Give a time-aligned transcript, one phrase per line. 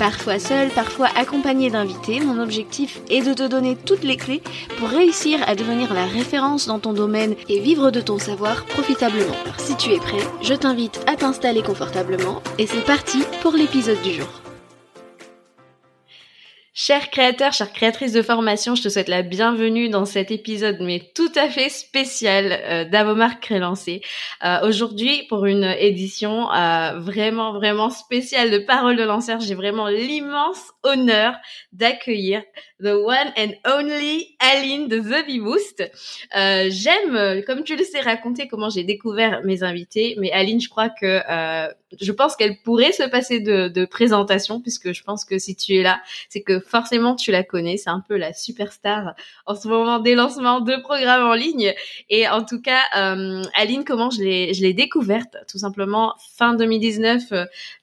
[0.00, 4.40] Parfois seul, parfois accompagné d'invités, mon objectif est de te donner toutes les clés
[4.78, 9.36] pour réussir à devenir la référence dans ton domaine et vivre de ton savoir profitablement.
[9.44, 14.00] Alors si tu es prêt, je t'invite à t'installer confortablement et c'est parti pour l'épisode
[14.00, 14.39] du jour.
[16.82, 21.10] Chers créateurs, chères créatrices de formation, je te souhaite la bienvenue dans cet épisode mais
[21.14, 24.00] tout à fait spécial euh, d'Avomar Crélancé.
[24.42, 29.88] Euh, Aujourd'hui, pour une édition euh, vraiment vraiment spéciale de Parole de lanceur, j'ai vraiment
[29.88, 31.34] l'immense honneur
[31.74, 32.42] d'accueillir
[32.82, 35.40] the one and only Aline de The Bee.
[36.36, 40.68] Euh, J'aime, comme tu le sais, raconter comment j'ai découvert mes invités, mais Aline, je
[40.68, 41.68] crois que euh,
[42.00, 45.76] je pense qu'elle pourrait se passer de, de présentation puisque je pense que si tu
[45.76, 47.76] es là, c'est que forcément tu la connais.
[47.76, 49.14] C'est un peu la superstar
[49.46, 51.74] en ce moment des lancements de programmes en ligne.
[52.08, 55.36] Et en tout cas, euh, Aline, comment je l'ai, je l'ai découverte?
[55.50, 57.32] Tout simplement fin 2019,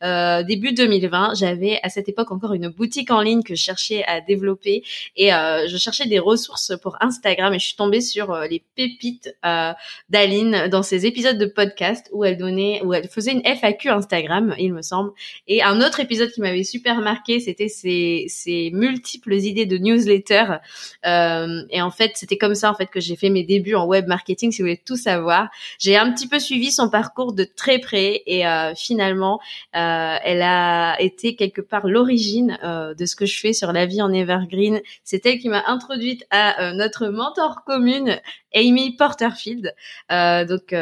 [0.04, 1.34] euh, début 2020.
[1.36, 4.84] J'avais à cette époque encore une boutique en ligne que je cherchais à développer
[5.16, 8.64] et euh, je cherchais des ressources pour Instagram et je suis tombée sur euh, les
[8.76, 9.74] pépites euh,
[10.10, 14.56] d'Aline dans ses épisodes de podcast où elle donnait, où elle faisait une FAQ Instagram,
[14.58, 15.12] il me semble.
[15.48, 20.58] Et un autre épisode qui m'avait super marqué, c'était ses, ses multiples idées de newsletter.
[21.06, 23.86] Euh, et en fait, c'était comme ça en fait que j'ai fait mes débuts en
[23.86, 24.52] web marketing.
[24.52, 25.50] Si vous voulez tout savoir,
[25.80, 28.44] j'ai un petit peu suivi son parcours de très près et
[28.76, 29.40] finalement,
[29.74, 34.12] elle a été quelque part l'origine de ce que je fais sur la vie en
[34.14, 34.77] evergreen.
[35.04, 38.20] C'est elle qui m'a introduite à euh, notre mentor commune,
[38.54, 39.74] Amy Porterfield,
[40.12, 40.74] euh, donc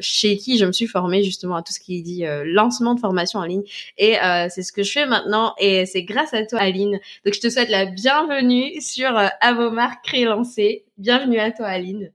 [0.00, 3.38] chez qui je me suis formée justement à tout ce qui dit lancement de formation
[3.38, 3.62] en ligne.
[3.98, 4.16] Et
[4.48, 6.98] c'est ce que je fais maintenant et c'est grâce à toi, Aline.
[7.24, 10.84] Donc je te souhaite la bienvenue sur Avomar Créer Lancer.
[10.98, 12.12] Bienvenue à toi, Aline.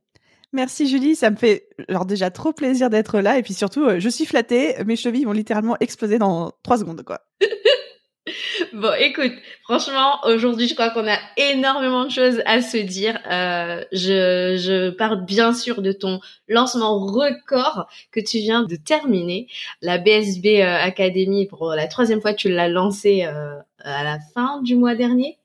[0.53, 4.07] Merci Julie, ça me fait genre déjà trop plaisir d'être là et puis surtout je
[4.07, 7.19] suis flattée, mes chevilles vont littéralement exploser dans trois secondes quoi.
[8.75, 13.19] bon, écoute, franchement, aujourd'hui, je crois qu'on a énormément de choses à se dire.
[13.31, 19.47] Euh, je, je parle bien sûr de ton lancement record que tu viens de terminer,
[19.81, 21.47] la BSB euh, Academy.
[21.47, 25.37] Pour la troisième fois, tu l'as lancé euh, à la fin du mois dernier.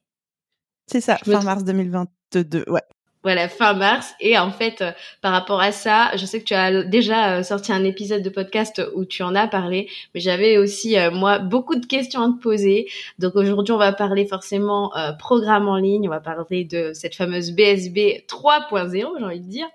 [0.87, 2.65] C'est ça, fin mars 2022.
[2.69, 2.81] Ouais
[3.23, 4.15] voilà fin mars.
[4.21, 7.43] Et en fait euh, par rapport à ça je sais que tu as déjà euh,
[7.43, 11.39] sorti un épisode de podcast où tu en as parlé mais j'avais aussi euh, moi
[11.39, 12.89] beaucoup de questions à te poser.
[13.19, 16.09] Donc aujourd'hui on va parler forcément programme en ligne.
[16.09, 19.67] On va parler de cette fameuse BSB 3.0 j'ai envie de dire.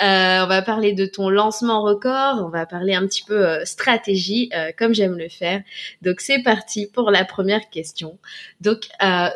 [0.00, 2.42] On va parler de ton lancement record.
[2.44, 5.62] On va parler un petit peu stratégie comme j'aime le faire.
[6.02, 8.18] Donc c'est parti pour la première question.
[8.60, 8.88] Donc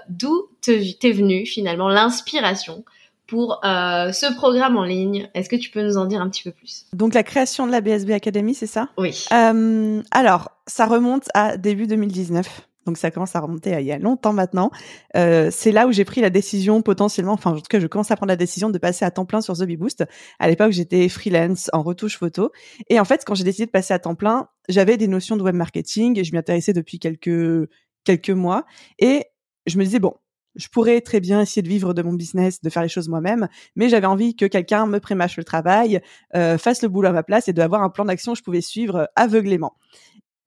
[0.09, 2.85] d'où t'es venu finalement l'inspiration
[3.27, 5.29] pour euh, ce programme en ligne.
[5.35, 6.87] Est-ce que tu peux nous en dire un petit peu plus?
[6.93, 8.89] Donc la création de la BSB Academy, c'est ça?
[8.99, 9.27] Oui.
[9.33, 12.67] Euh, alors, ça remonte à début 2019.
[12.87, 14.71] Donc ça commence à remonter à il y a longtemps maintenant.
[15.17, 18.13] Euh, c'est là où j'ai pris la décision potentiellement, enfin en tout cas je commence
[18.13, 20.05] à prendre la décision de passer à temps plein sur The Bee Boost.
[20.39, 22.53] À l'époque j'étais freelance en retouche photo
[22.89, 25.43] et en fait quand j'ai décidé de passer à temps plein, j'avais des notions de
[25.43, 27.69] web marketing et je m'y intéressais depuis quelques
[28.05, 28.65] quelques mois
[29.01, 29.25] et
[29.67, 30.15] je me disais bon
[30.57, 33.49] je pourrais très bien essayer de vivre de mon business, de faire les choses moi-même,
[33.77, 36.01] mais j'avais envie que quelqu'un me prémâche le travail,
[36.35, 38.61] euh, fasse le boulot à ma place et d'avoir un plan d'action que je pouvais
[38.61, 39.75] suivre aveuglément.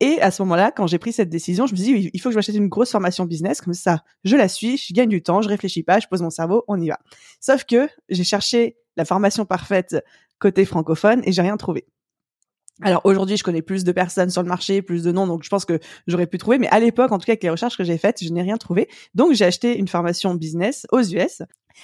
[0.02, 2.30] Et à ce moment-là, quand j'ai pris cette décision, je me suis dit, il faut
[2.30, 5.22] que je m'achète une grosse formation business, comme ça, je la suis, je gagne du
[5.22, 7.00] temps, je réfléchis pas, je pose mon cerveau, on y va.
[7.42, 9.98] Sauf que j'ai cherché la formation parfaite
[10.40, 11.86] côté francophone et j'ai rien trouvé.
[12.82, 15.50] Alors aujourd'hui, je connais plus de personnes sur le marché, plus de noms, donc je
[15.50, 16.58] pense que j'aurais pu trouver.
[16.58, 18.58] Mais à l'époque, en tout cas avec les recherches que j'ai faites, je n'ai rien
[18.58, 18.88] trouvé.
[19.16, 21.42] Donc j'ai acheté une formation business aux US.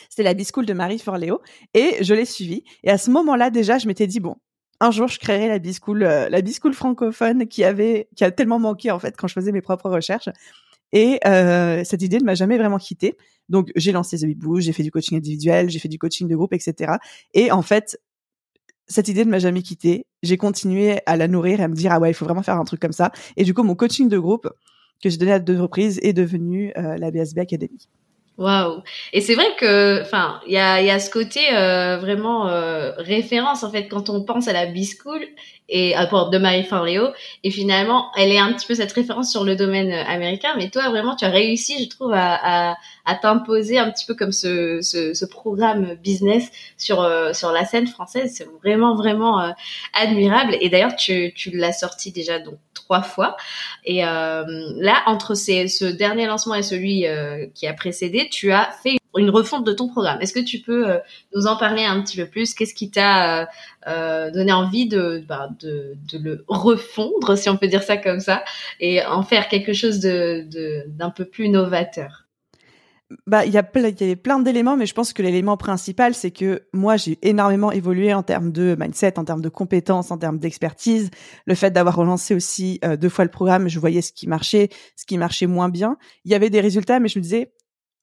[0.10, 1.42] C'était la B-School de Marie Forleo
[1.74, 2.64] et je l'ai suivie.
[2.84, 4.36] Et à ce moment-là, déjà, je m'étais dit bon,
[4.80, 8.60] un jour, je créerai la B-School, euh, la B-School francophone qui avait, qui a tellement
[8.60, 10.30] manqué en fait quand je faisais mes propres recherches.
[10.92, 13.18] Et euh, cette idée ne m'a jamais vraiment quittée.
[13.50, 16.36] Donc j'ai lancé The Big j'ai fait du coaching individuel, j'ai fait du coaching de
[16.36, 16.94] groupe, etc.
[17.34, 18.00] Et en fait,
[18.88, 20.06] cette idée ne m'a jamais quittée.
[20.24, 22.58] J'ai continué à la nourrir et à me dire ah ouais il faut vraiment faire
[22.58, 23.12] un truc comme ça.
[23.38, 24.50] Et du coup mon coaching de groupe
[25.04, 27.88] que j'ai donné à deux reprises est devenu euh, la BSB Academy.
[28.38, 28.82] Waouh
[29.14, 32.92] Et c'est vrai que, enfin, il y a, y a ce côté euh, vraiment euh,
[32.98, 35.22] référence en fait quand on pense à la B-School
[35.70, 37.08] et à de Marie Forleo
[37.44, 40.90] et finalement elle est un petit peu cette référence sur le domaine américain mais toi
[40.90, 42.76] vraiment tu as réussi je trouve à,
[43.06, 47.66] à t'imposer un petit peu comme ce, ce, ce programme business sur euh, sur la
[47.66, 48.34] scène française.
[48.36, 49.52] C'est vraiment vraiment euh,
[49.94, 50.58] admirable.
[50.62, 53.38] Et d'ailleurs tu, tu l'as sorti déjà donc trois fois.
[53.84, 57.06] Et là entre ces, ce dernier lancement et celui
[57.54, 60.22] qui a précédé tu as fait une refonte de ton programme.
[60.22, 60.98] Est-ce que tu peux euh,
[61.36, 62.54] nous en parler un petit peu plus?
[62.54, 63.46] Qu'est-ce qui t'a euh,
[63.88, 68.44] euh, donné envie bah, de, de, le refondre, si on peut dire ça comme ça,
[68.80, 70.46] et en faire quelque chose de,
[70.88, 72.25] d'un peu plus novateur?
[73.28, 76.98] Bah, il y a plein, d'éléments, mais je pense que l'élément principal, c'est que moi,
[76.98, 81.12] j'ai énormément évolué en termes de mindset, en termes de compétences, en termes d'expertise.
[81.46, 85.06] Le fait d'avoir relancé aussi deux fois le programme, je voyais ce qui marchait, ce
[85.06, 85.98] qui marchait moins bien.
[86.24, 87.52] Il y avait des résultats, mais je me disais,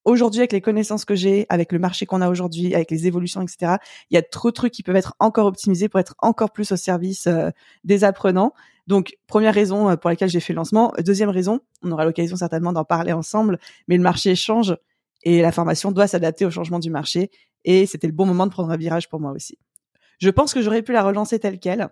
[0.04, 3.42] aujourd'hui, avec les connaissances que j'ai, avec le marché qu'on a aujourd'hui, avec les évolutions,
[3.42, 3.76] etc.,
[4.10, 6.72] il y a trop de trucs qui peuvent être encore optimisés pour être encore plus
[6.72, 7.50] au service euh,
[7.84, 8.52] des apprenants.
[8.86, 10.92] Donc, première raison euh, pour laquelle j'ai fait le lancement.
[11.04, 13.58] Deuxième raison, on aura l'occasion certainement d'en parler ensemble,
[13.88, 14.76] mais le marché change
[15.22, 17.30] et la formation doit s'adapter au changement du marché.
[17.64, 19.58] Et c'était le bon moment de prendre un virage pour moi aussi.
[20.18, 21.88] Je pense que j'aurais pu la relancer telle qu'elle,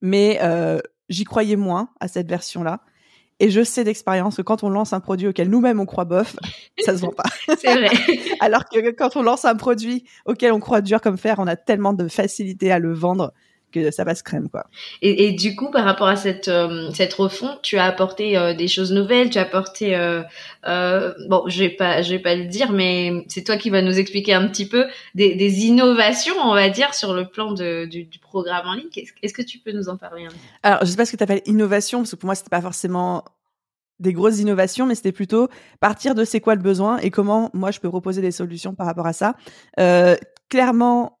[0.00, 2.80] mais euh, j'y croyais moins à cette version-là.
[3.42, 6.36] Et je sais d'expérience que quand on lance un produit auquel nous-mêmes on croit bof,
[6.84, 7.24] ça se vend pas.
[7.58, 7.90] C'est vrai.
[8.40, 11.56] Alors que quand on lance un produit auquel on croit dur comme fer, on a
[11.56, 13.32] tellement de facilité à le vendre
[13.70, 14.66] que ça passe crème quoi.
[15.02, 18.54] Et, et du coup par rapport à cette euh, cette refonte, tu as apporté euh,
[18.54, 20.22] des choses nouvelles, tu as apporté euh,
[21.28, 23.98] bon, je vais pas je vais pas le dire mais c'est toi qui vas nous
[23.98, 28.04] expliquer un petit peu des, des innovations, on va dire sur le plan de, du,
[28.04, 28.88] du programme en ligne.
[29.22, 30.36] Est-ce que tu peux nous en parler un peu?
[30.62, 32.62] Alors, je sais pas ce que tu appelles innovation parce que pour moi c'était pas
[32.62, 33.24] forcément
[33.98, 37.70] des grosses innovations, mais c'était plutôt partir de c'est quoi le besoin et comment moi
[37.70, 39.34] je peux proposer des solutions par rapport à ça.
[40.48, 41.19] Clairement,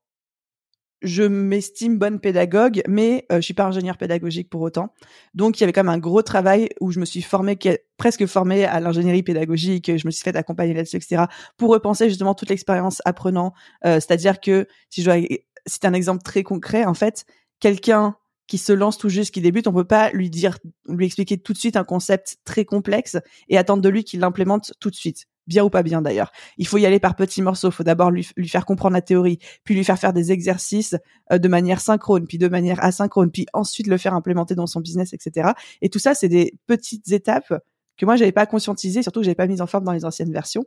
[1.02, 4.92] je m'estime bonne pédagogue, mais euh, je suis pas ingénieur pédagogique pour autant.
[5.34, 7.58] Donc il y avait quand même un gros travail où je me suis formée,
[7.96, 11.24] presque formée à l'ingénierie pédagogique, je me suis fait accompagner là-dessus, etc.
[11.56, 13.52] pour repenser justement toute l'expérience apprenant.
[13.86, 15.20] Euh, c'est-à-dire que si je dois,
[15.66, 17.24] c'est un exemple très concret, en fait,
[17.60, 18.16] quelqu'un
[18.46, 20.58] qui se lance tout juste, qui débute, on peut pas lui dire,
[20.88, 23.16] lui expliquer tout de suite un concept très complexe
[23.48, 26.30] et attendre de lui qu'il l'implémente tout de suite bien ou pas bien d'ailleurs.
[26.56, 27.68] Il faut y aller par petits morceaux.
[27.68, 30.96] Il faut d'abord lui, lui, faire comprendre la théorie, puis lui faire faire des exercices
[31.32, 34.80] euh, de manière synchrone, puis de manière asynchrone, puis ensuite le faire implémenter dans son
[34.80, 35.50] business, etc.
[35.82, 37.52] Et tout ça, c'est des petites étapes
[37.98, 40.32] que moi j'avais pas conscientisé, surtout que j'avais pas mis en forme dans les anciennes
[40.32, 40.64] versions.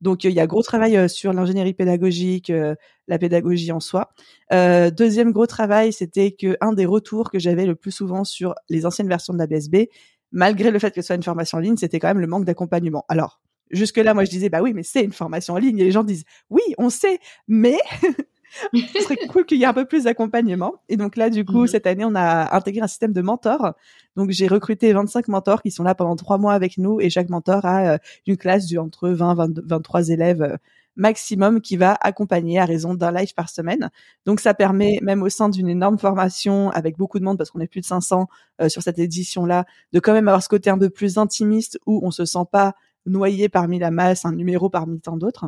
[0.00, 2.74] Donc il y a gros travail euh, sur l'ingénierie pédagogique, euh,
[3.06, 4.10] la pédagogie en soi.
[4.50, 8.84] deuxième gros travail, c'était que un des retours que j'avais le plus souvent sur les
[8.84, 9.86] anciennes versions de la BSB,
[10.32, 12.44] malgré le fait que ce soit une formation en ligne, c'était quand même le manque
[12.44, 13.04] d'accompagnement.
[13.08, 13.40] Alors
[13.74, 15.78] Jusque-là, moi, je disais, bah oui, mais c'est une formation en ligne.
[15.78, 17.18] Et les gens disent, oui, on sait,
[17.48, 17.78] mais
[18.72, 20.74] ce serait cool qu'il y ait un peu plus d'accompagnement.
[20.88, 23.74] Et donc là, du coup, mmh cette année, on a intégré un système de mentors.
[24.16, 27.28] Donc, j'ai recruté 25 mentors qui sont là pendant trois mois avec nous et chaque
[27.28, 29.34] mentor a euh, une classe de entre 20,
[29.64, 30.56] 23 élèves euh,
[30.96, 33.90] maximum qui va accompagner à raison d'un live par semaine.
[34.26, 37.60] Donc, ça permet, même au sein d'une énorme formation avec beaucoup de monde, parce qu'on
[37.60, 38.28] est plus de 500
[38.60, 42.00] euh, sur cette édition-là, de quand même avoir ce côté un peu plus intimiste où
[42.04, 42.74] on se sent pas
[43.06, 45.46] noyé parmi la masse, un numéro parmi tant d'autres.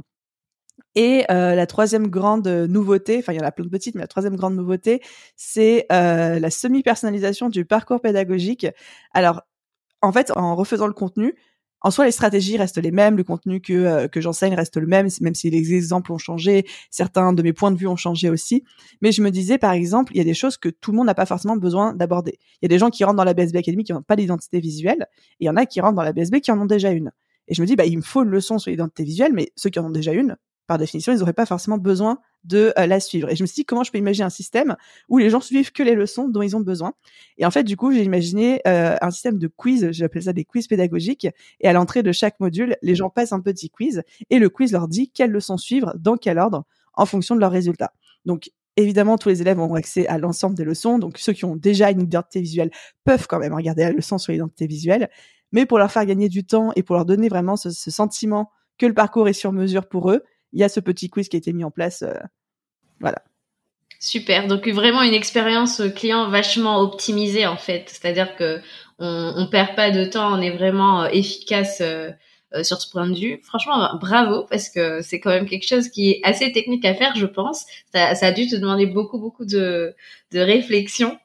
[0.94, 4.03] Et euh, la troisième grande nouveauté, enfin il y en a plein de petites, mais
[4.03, 5.03] la troisième grande nouveauté,
[5.37, 8.67] c'est euh, la semi-personnalisation du parcours pédagogique.
[9.12, 9.43] Alors,
[10.03, 11.35] en fait, en refaisant le contenu,
[11.82, 14.86] en soi, les stratégies restent les mêmes, le contenu que, euh, que j'enseigne reste le
[14.86, 18.31] même, même si les exemples ont changé, certains de mes points de vue ont changé
[18.31, 18.65] aussi.
[19.03, 21.06] Mais je me disais, par exemple, il y a des choses que tout le monde
[21.06, 22.39] n'a pas forcément besoin d'aborder.
[22.55, 24.58] Il y a des gens qui rentrent dans la BSB Academy qui n'ont pas d'identité
[24.58, 25.06] visuelle,
[25.39, 27.13] et il y en a qui rentrent dans la BSB qui en ont déjà une.
[27.48, 29.70] Et je me dis, bah, il me faut une leçon sur l'identité visuelle, mais ceux
[29.70, 30.36] qui en ont déjà une,
[30.67, 33.31] par définition, ils n'auraient pas forcément besoin de euh, la suivre.
[33.31, 34.76] Et je me suis dit, comment je peux imaginer un système
[35.08, 36.94] où les gens suivent que les leçons dont ils ont besoin?
[37.38, 40.44] Et en fait, du coup, j'ai imaginé euh, un système de quiz, j'appelle ça des
[40.44, 41.29] quiz pédagogiques,
[41.60, 44.72] et à l'entrée de chaque module, les gens passent un petit quiz, et le quiz
[44.72, 47.93] leur dit quelles leçons suivre, dans quel ordre, en fonction de leurs résultats.
[48.24, 51.56] Donc, Évidemment, tous les élèves ont accès à l'ensemble des leçons, donc ceux qui ont
[51.56, 52.70] déjà une identité visuelle
[53.05, 55.08] peuvent quand même regarder la leçon sur l'identité visuelle
[55.56, 58.84] mais pour leur faire gagner du temps et pour leur donner vraiment ce, sentiment que
[58.84, 60.22] le parcours est sur mesure pour eux,
[60.53, 62.03] il y a ce petit quiz qui a été mis en place.
[62.03, 62.13] Euh,
[63.01, 63.22] voilà.
[63.98, 64.48] Super.
[64.48, 67.86] Donc vraiment une expérience client vachement optimisée en fait.
[67.89, 68.60] C'est-à-dire que
[68.98, 72.10] on, perd pas de temps, on est vraiment euh, efficace euh,
[72.62, 73.41] sur ce point de vue.
[73.43, 77.15] Franchement, bravo parce que c'est quand même quelque chose qui est assez technique à faire,
[77.17, 77.67] je pense.
[77.93, 79.94] Ça, ça a dû te demander beaucoup beaucoup de,
[80.32, 81.19] de réflexion.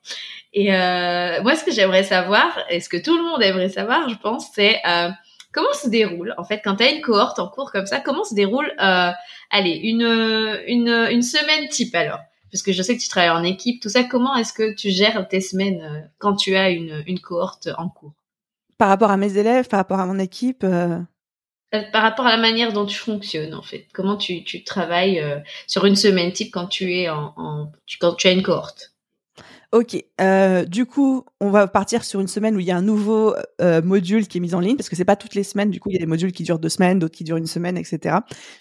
[0.53, 4.09] Et euh, moi, ce que j'aimerais savoir, et ce que tout le monde aimerait savoir,
[4.09, 5.09] je pense, c'est euh,
[5.53, 8.23] comment se déroule en fait quand tu as une cohorte en cours comme ça Comment
[8.23, 9.11] se déroule, euh,
[9.49, 10.01] allez, une,
[10.67, 12.19] une une semaine type alors?
[12.51, 14.03] Parce que je sais que tu travailles en équipe, tout ça.
[14.03, 17.87] Comment est-ce que tu gères tes semaines euh, quand tu as une une cohorte en
[17.87, 18.13] cours?
[18.81, 20.63] Par rapport à mes élèves, par rapport à mon équipe.
[20.63, 20.97] Euh,
[21.75, 23.85] euh, par rapport à la manière dont tu fonctionnes en fait.
[23.93, 25.23] Comment tu, travailles
[25.67, 28.90] sur une semaine type quand tu es en, en quand tu as une cohorte
[29.73, 32.81] Ok, euh, du coup, on va partir sur une semaine où il y a un
[32.81, 35.69] nouveau euh, module qui est mis en ligne, parce que c'est pas toutes les semaines.
[35.69, 37.47] Du coup, il y a des modules qui durent deux semaines, d'autres qui durent une
[37.47, 38.17] semaine, etc.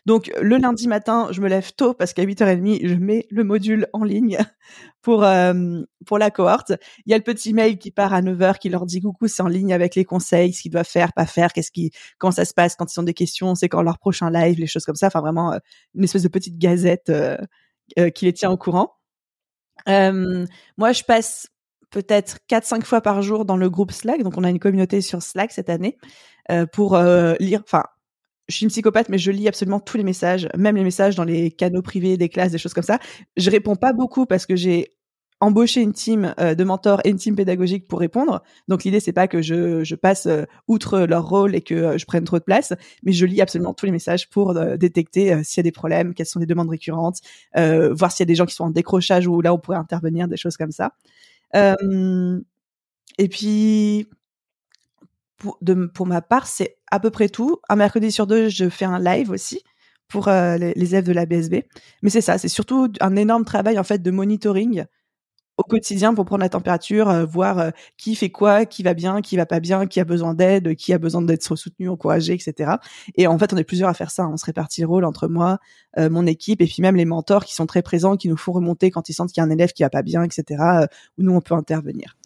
[0.07, 3.88] Donc, le lundi matin, je me lève tôt parce qu'à 8h30, je mets le module
[3.93, 4.38] en ligne
[5.02, 6.75] pour euh, pour la cohorte.
[7.07, 9.43] Il y a le petit mail qui part à 9h qui leur dit coucou, c'est
[9.43, 12.45] en ligne avec les conseils, ce qu'ils doivent faire, pas faire, qu'est-ce qui, comment ça
[12.45, 14.95] se passe quand ils ont des questions, c'est quand leur prochain live, les choses comme
[14.95, 15.09] ça.
[15.09, 15.59] Enfin, vraiment
[15.97, 17.11] une espèce de petite gazette
[18.14, 19.00] qui les tient au courant.
[19.87, 21.49] Moi, je passe
[21.91, 24.23] peut-être 4-5 fois par jour dans le groupe Slack.
[24.23, 25.99] Donc, on a une communauté sur Slack cette année
[26.73, 27.63] pour lire.
[27.65, 27.85] Enfin,
[28.49, 31.25] je suis une psychopathe, mais je lis absolument tous les messages, même les messages dans
[31.25, 32.99] les canaux privés des classes, des choses comme ça.
[33.37, 34.97] Je réponds pas beaucoup parce que j'ai
[35.40, 38.42] embaucher une team euh, de mentors et une team pédagogique pour répondre.
[38.68, 42.04] Donc l'idée c'est pas que je, passe euh, outre leur rôle et que euh, je
[42.04, 45.61] prenne trop de place, mais je lis absolument tous les messages pour détecter s'il y
[45.61, 47.18] a des problèmes, quelles sont les demandes récurrentes,
[47.54, 50.28] voir s'il y a des gens qui sont en décrochage ou là on pourrait intervenir,
[50.28, 50.92] des choses comme ça.
[51.54, 54.09] et puis
[55.94, 57.59] pour ma part c'est à peu près tout.
[57.68, 59.62] Un mercredi sur deux je fais un live aussi
[60.09, 61.62] pour les, les élèves de la BSB.
[62.02, 64.85] Mais c'est ça, c'est surtout un énorme travail en fait de monitoring
[65.61, 69.21] au quotidien pour prendre la température, euh, voir euh, qui fait quoi, qui va bien,
[69.21, 72.73] qui va pas bien, qui a besoin d'aide, qui a besoin d'être soutenu, encouragé, etc.
[73.17, 74.26] Et en fait, on est plusieurs à faire ça.
[74.26, 75.59] On se répartit le rôle entre moi,
[75.99, 78.52] euh, mon équipe, et puis même les mentors qui sont très présents, qui nous font
[78.52, 80.62] remonter quand ils sentent qu'il y a un élève qui va pas bien, etc.
[81.19, 82.17] où nous on peut intervenir.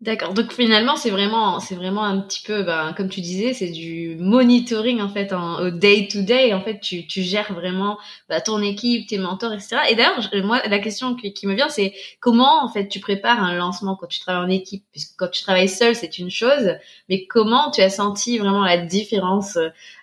[0.00, 0.32] D'accord.
[0.32, 4.14] Donc finalement, c'est vraiment, c'est vraiment un petit peu, ben, comme tu disais, c'est du
[4.20, 6.54] monitoring en fait, en, au day to day.
[6.54, 9.78] En fait, tu, tu gères vraiment bah, ton équipe, tes mentors, etc.
[9.90, 13.56] Et d'ailleurs, moi, la question qui, me vient, c'est comment en fait tu prépares un
[13.56, 16.76] lancement quand tu travailles en équipe, puisque quand tu travailles seul, c'est une chose,
[17.08, 19.58] mais comment tu as senti vraiment la différence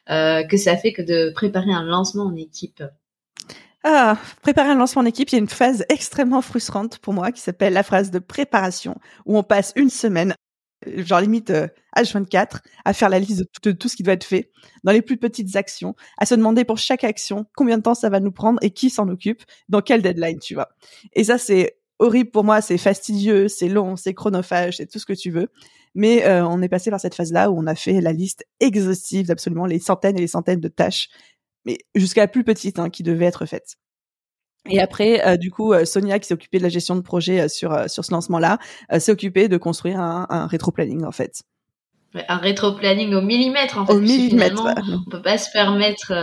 [0.10, 2.84] euh, que ça fait que de préparer un lancement en équipe?
[3.88, 7.32] Ah, préparer un lancement en équipe, il y a une phase extrêmement frustrante pour moi
[7.32, 8.96] qui s'appelle la phase de préparation,
[9.28, 10.34] où on passe une semaine,
[10.88, 14.24] euh, genre limite euh, H24, à faire la liste de tout, ce qui doit être
[14.24, 14.50] fait,
[14.84, 18.10] dans les plus petites actions, à se demander pour chaque action combien de temps ça
[18.10, 20.70] va nous prendre et qui s'en occupe, dans quelle deadline, tu vois.
[21.14, 25.06] Et ça, c'est horrible pour moi, c'est fastidieux, c'est long, c'est chronophage, c'est tout ce
[25.06, 25.50] que tu veux.
[25.94, 29.28] Mais euh, on est passé par cette phase-là où on a fait la liste exhaustive
[29.28, 31.08] d'absolument les centaines et les centaines de tâches
[31.66, 33.76] mais jusqu'à la plus petite hein, qui devait être faite.
[34.68, 37.42] Et après, euh, du coup, euh, Sonia, qui s'est occupée de la gestion de projet
[37.42, 38.58] euh, sur sur ce lancement-là,
[38.98, 41.44] s'est occupée de construire un, un rétro-planning en fait.
[42.30, 43.94] Un rétro-planning au millimètre en fait.
[43.94, 44.64] Au millimètre.
[45.06, 46.14] On peut pas se permettre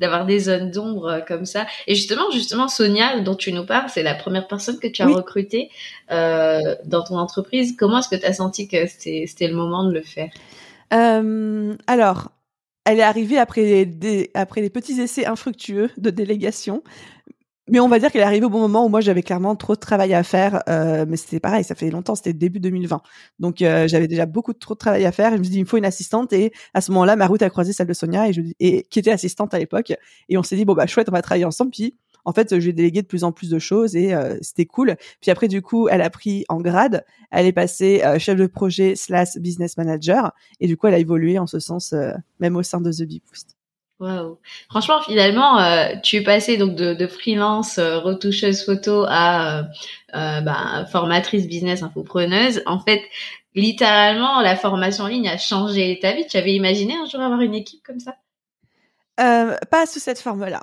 [0.00, 1.66] d'avoir des zones d'ombre comme ça.
[1.86, 5.06] Et justement, justement, Sonia, dont tu nous parles, c'est la première personne que tu as
[5.06, 5.68] recrutée
[6.08, 7.76] dans ton entreprise.
[7.78, 10.30] Comment est-ce que tu as senti que c'était le moment de le faire?
[10.90, 12.30] Alors,
[12.84, 16.82] elle est arrivée après des, après les petits essais infructueux de délégation.
[17.70, 19.74] Mais on va dire qu'elle est arrivée au bon moment où moi j'avais clairement trop
[19.74, 20.62] de travail à faire.
[20.68, 23.00] Euh, mais c'était pareil, ça fait longtemps, c'était début 2020.
[23.38, 25.32] Donc euh, j'avais déjà beaucoup trop de travail à faire.
[25.32, 26.34] Et je me suis dit, il me faut une assistante.
[26.34, 28.98] Et à ce moment-là, ma route a croisé celle de Sonia, et, je, et qui
[28.98, 29.94] était assistante à l'époque.
[30.28, 31.70] Et on s'est dit, bon bah chouette, on va travailler ensemble.
[31.70, 34.36] Puis en fait, je lui ai délégué de plus en plus de choses et euh,
[34.40, 34.96] c'était cool.
[35.20, 37.04] Puis après, du coup, elle a pris en grade.
[37.30, 40.32] Elle est passée euh, chef de projet slash business manager.
[40.60, 43.02] Et du coup, elle a évolué en ce sens, euh, même au sein de The
[43.02, 43.56] Big Boost.
[44.00, 44.40] Wow.
[44.68, 45.60] Franchement, finalement,
[46.02, 49.68] tu es passée donc de, de freelance retoucheuse photo à
[50.12, 52.60] bah, formatrice business infopreneuse.
[52.66, 53.00] En fait,
[53.54, 56.26] littéralement, la formation en ligne a changé ta vie.
[56.28, 58.16] Tu avais imaginé un jour avoir une équipe comme ça?
[59.16, 60.62] Pas sous cette forme-là.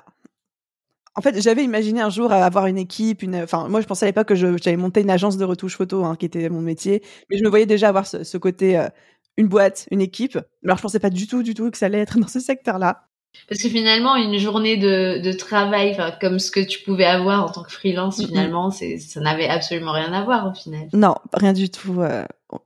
[1.14, 3.36] En fait, j'avais imaginé un jour avoir une équipe, une.
[3.36, 6.16] Enfin, moi, je pensais à l'époque que j'avais monté une agence de retouche photo, hein,
[6.16, 8.88] qui était mon métier, mais je me voyais déjà avoir ce, côté euh,
[9.36, 10.38] une boîte, une équipe.
[10.64, 13.08] Alors, je pensais pas du tout, du tout que ça allait être dans ce secteur-là.
[13.48, 17.48] Parce que finalement, une journée de, de travail, comme ce que tu pouvais avoir en
[17.50, 20.88] tant que freelance, finalement, ça n'avait absolument rien à voir au final.
[20.92, 22.00] Non, rien du tout.
[22.00, 22.24] Euh...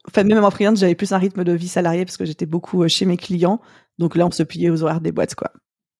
[0.09, 2.83] Enfin, même en freelance, j'avais plus un rythme de vie salarié parce que j'étais beaucoup
[2.83, 3.61] euh, chez mes clients.
[3.99, 5.53] Donc là, on se pliait aux horaires des boîtes, quoi.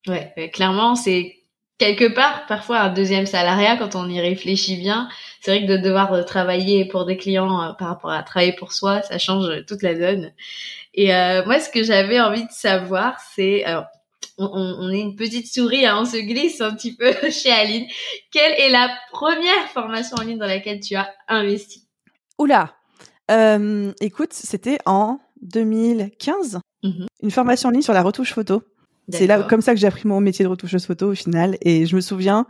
[0.09, 1.36] Ouais, clairement, c'est
[1.79, 5.09] quelque part, parfois un deuxième salariat, quand on y réfléchit bien,
[5.41, 8.55] c'est vrai que de devoir euh, travailler pour des clients euh, par rapport à travailler
[8.55, 10.33] pour soi, ça change toute la donne.
[10.95, 13.65] Et euh, moi, ce que j'avais envie de savoir, c'est,
[14.39, 17.87] on, on, est une petite souris, hein, on se glisse un petit peu chez Aline.
[18.33, 21.87] Quelle est la première formation en ligne dans laquelle tu as investi?
[22.39, 22.75] Oula,
[23.31, 26.61] euh, écoute, c'était en 2015.
[26.83, 28.63] mmh une formation en ligne sur la retouche photo.
[29.09, 31.57] C'est là comme ça que j'ai appris mon métier de retoucheuse photo au final.
[31.61, 32.47] Et je me souviens,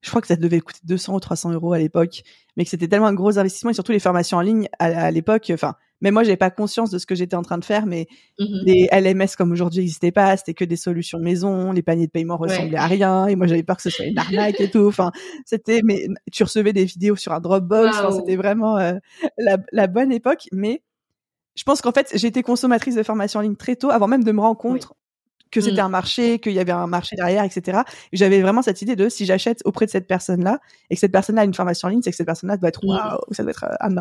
[0.00, 2.22] je crois que ça devait coûter 200 ou 300 euros à l'époque,
[2.56, 5.50] mais que c'était tellement un gros investissement et surtout les formations en ligne à, l'époque.
[5.54, 8.08] Enfin, même moi, j'avais pas conscience de ce que j'étais en train de faire, mais
[8.38, 10.36] mmh les LMS comme aujourd'hui n'existaient pas.
[10.36, 11.70] C'était que des solutions maison.
[11.70, 13.28] Les paniers de paiement ressemblaient à rien.
[13.28, 14.86] Et moi, j'avais peur que ce soit une arnaque et tout.
[14.86, 15.12] Enfin,
[15.46, 17.96] c'était, mais tu recevais des vidéos sur un Dropbox.
[18.16, 18.94] c'était vraiment euh,
[19.38, 20.48] la, la bonne époque.
[20.50, 20.82] Mais
[21.54, 24.24] je pense qu'en fait, j'ai été consommatrice de formations en ligne très tôt, avant même
[24.24, 24.88] de me rendre compte
[25.52, 25.86] que c'était mmh.
[25.86, 27.82] un marché, qu'il y avait un marché derrière, etc.
[28.12, 30.58] J'avais vraiment cette idée de si j'achète auprès de cette personne-là
[30.90, 32.84] et que cette personne-là a une formation en ligne, c'est que cette personne-là doit être
[32.84, 33.96] waouh, ça doit être euh, un,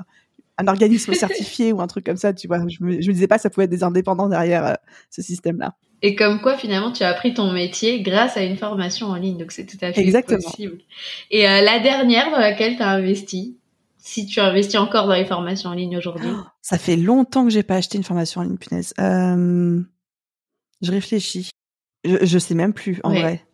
[0.58, 2.60] un organisme certifié ou un truc comme ça, tu vois.
[2.68, 4.74] Je me, je me disais pas que ça pouvait être des indépendants derrière euh,
[5.10, 5.76] ce système-là.
[6.04, 9.38] Et comme quoi, finalement, tu as appris ton métier grâce à une formation en ligne,
[9.38, 10.40] donc c'est tout à fait Exactement.
[10.42, 10.80] possible.
[11.30, 13.58] Et euh, la dernière dans laquelle tu as investi,
[13.98, 16.30] si tu investis encore dans les formations en ligne aujourd'hui?
[16.32, 18.94] Oh, Ça fait longtemps que j'ai pas acheté une formation en ligne, punaise.
[19.00, 19.82] Euh...
[20.82, 21.50] Je réfléchis.
[22.04, 23.46] Je, je sais même plus, en vrai.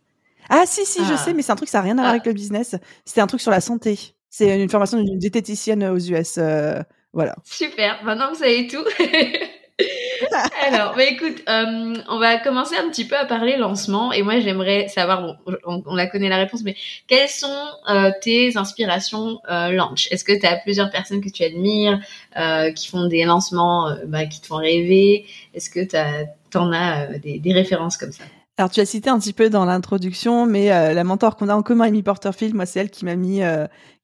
[0.49, 1.17] Ah, si, si, je ah.
[1.17, 2.11] sais, mais c'est un truc, ça n'a rien à voir ah.
[2.11, 2.75] avec le business.
[3.05, 3.99] C'était un truc sur la santé.
[4.29, 6.37] C'est une formation d'une diététicienne aux US.
[6.37, 6.81] Euh,
[7.13, 7.35] voilà.
[7.43, 8.03] Super.
[8.03, 8.83] Maintenant, vous savez tout.
[10.65, 14.11] Alors, bah écoute, euh, on va commencer un petit peu à parler lancement.
[14.11, 16.75] Et moi, j'aimerais savoir, bon, on, on, la connaît la réponse, mais
[17.07, 20.07] quelles sont euh, tes inspirations euh, launch?
[20.11, 21.99] Est-ce que tu as plusieurs personnes que tu admires,
[22.37, 25.25] euh, qui font des lancements euh, bah, qui te font rêver?
[25.53, 28.23] Est-ce que tu en as euh, des, des références comme ça?
[28.57, 31.61] Alors tu as cité un petit peu dans l'introduction, mais la mentor qu'on a en
[31.61, 33.41] commun, Amy Porterfield, moi c'est elle qui m'a mis,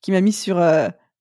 [0.03, 0.61] qui m'a mis sur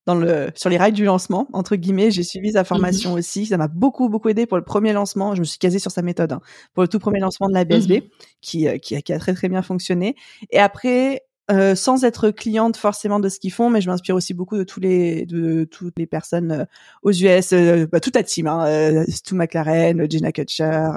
[0.06, 2.11] dans le sur les rails du lancement entre guillemets.
[2.11, 3.47] J'ai suivi sa formation mmh aussi.
[3.47, 5.35] Ça m'a beaucoup beaucoup aidé pour le premier lancement.
[5.35, 6.40] Je me suis casée sur sa méthode hein,
[6.75, 8.00] pour le tout premier lancement de la BSB mmh
[8.40, 10.16] qui, euh, qui, qui a très très bien fonctionné.
[10.50, 14.32] Et après euh, sans être cliente forcément de ce qu'ils font, mais je m'inspire aussi
[14.32, 16.64] beaucoup de tous les de toutes les personnes euh,
[17.02, 20.88] aux US, euh, bah, toute la team, hein, Stu McLaren, Jenna Kutcher,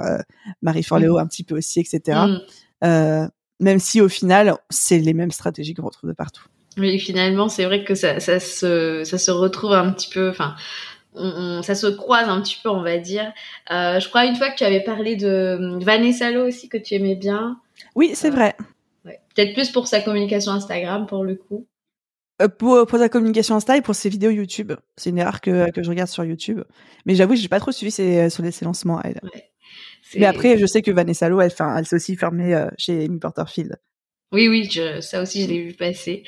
[0.62, 1.18] Marie Forleo mmh.
[1.20, 2.20] un petit peu aussi, etc.
[2.80, 6.44] même si au final c'est les mêmes stratégies qu'on retrouve de partout.
[6.76, 10.54] Oui, finalement, c'est vrai que ça, ça, se, ça se retrouve un petit peu, enfin,
[11.62, 13.32] ça se croise un petit peu, on va dire.
[13.70, 16.94] Euh, je crois une fois que tu avais parlé de Vanessa Lo aussi, que tu
[16.94, 17.58] aimais bien.
[17.94, 18.54] Oui, c'est vrai.
[19.04, 19.20] Ouais.
[19.34, 21.66] Peut-être plus pour sa communication Instagram, pour le coup.
[22.42, 24.72] Euh, pour, pour sa communication Insta et pour ses vidéos YouTube.
[24.96, 26.60] C'est une erreur que, que je regarde sur YouTube.
[27.06, 29.18] Mais j'avoue, j'ai pas trop suivi ses, ses lancements, elle.
[29.22, 29.50] Ouais.
[30.16, 33.18] Mais après, je sais que Vanessa Lo, elle, elle s'est aussi fermée euh, chez Amy
[33.18, 33.76] Porterfield.
[34.32, 36.24] Oui, oui, je, ça aussi, je l'ai vu passer.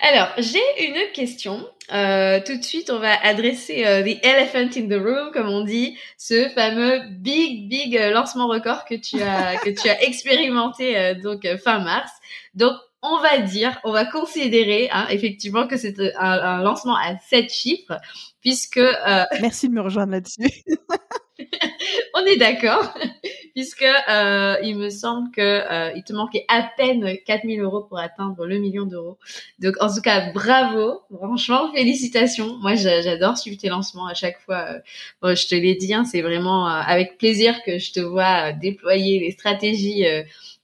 [0.00, 1.64] Alors, j'ai une question.
[1.92, 5.62] Euh, tout de suite, on va adresser euh, the elephant in the room, comme on
[5.62, 10.98] dit, ce fameux big, big euh, lancement record que tu as que tu as expérimenté
[10.98, 12.10] euh, donc fin mars.
[12.54, 17.16] Donc, on va dire, on va considérer hein, effectivement que c'est un, un, lancement à
[17.28, 17.98] sept chiffres,
[18.46, 18.80] puisque.
[19.40, 20.62] Merci de me rejoindre là-dessus.
[22.14, 22.94] on est d'accord,
[23.54, 27.98] puisque euh, il me semble que euh, il te manquait à peine 4000 euros pour
[27.98, 29.18] atteindre le million d'euros.
[29.58, 32.56] Donc en tout cas, bravo, franchement, félicitations.
[32.58, 34.68] Moi, j'adore suivre tes lancements à chaque fois.
[35.20, 38.52] Bon, je te l'ai dit, hein, c'est vraiment euh, avec plaisir que je te vois
[38.52, 40.04] déployer les stratégies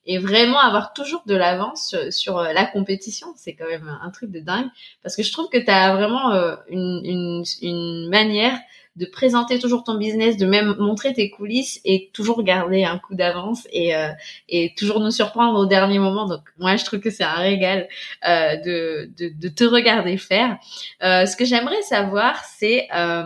[0.07, 3.29] et vraiment avoir toujours de l'avance sur, la compétition.
[3.37, 4.69] C'est quand même un truc de dingue
[5.03, 6.33] parce que je trouve que tu as vraiment
[6.69, 8.59] une, une, une manière
[8.97, 13.15] de présenter toujours ton business, de même montrer tes coulisses et toujours garder un coup
[13.15, 14.09] d'avance et, euh,
[14.49, 16.27] et toujours nous surprendre au dernier moment.
[16.27, 17.89] Donc moi, je trouve que c'est un régal
[18.29, 20.59] euh, de, de, de, te regarder faire.
[21.03, 23.25] Euh, ce que j'aimerais savoir, c'est euh,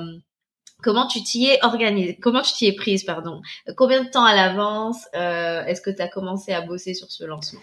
[0.87, 3.43] comment tu t'y es organisé, comment tu t'y es prise, pardon.
[3.77, 7.25] Combien de temps à l'avance euh, est-ce que tu as commencé à bosser sur ce
[7.25, 7.61] lancement?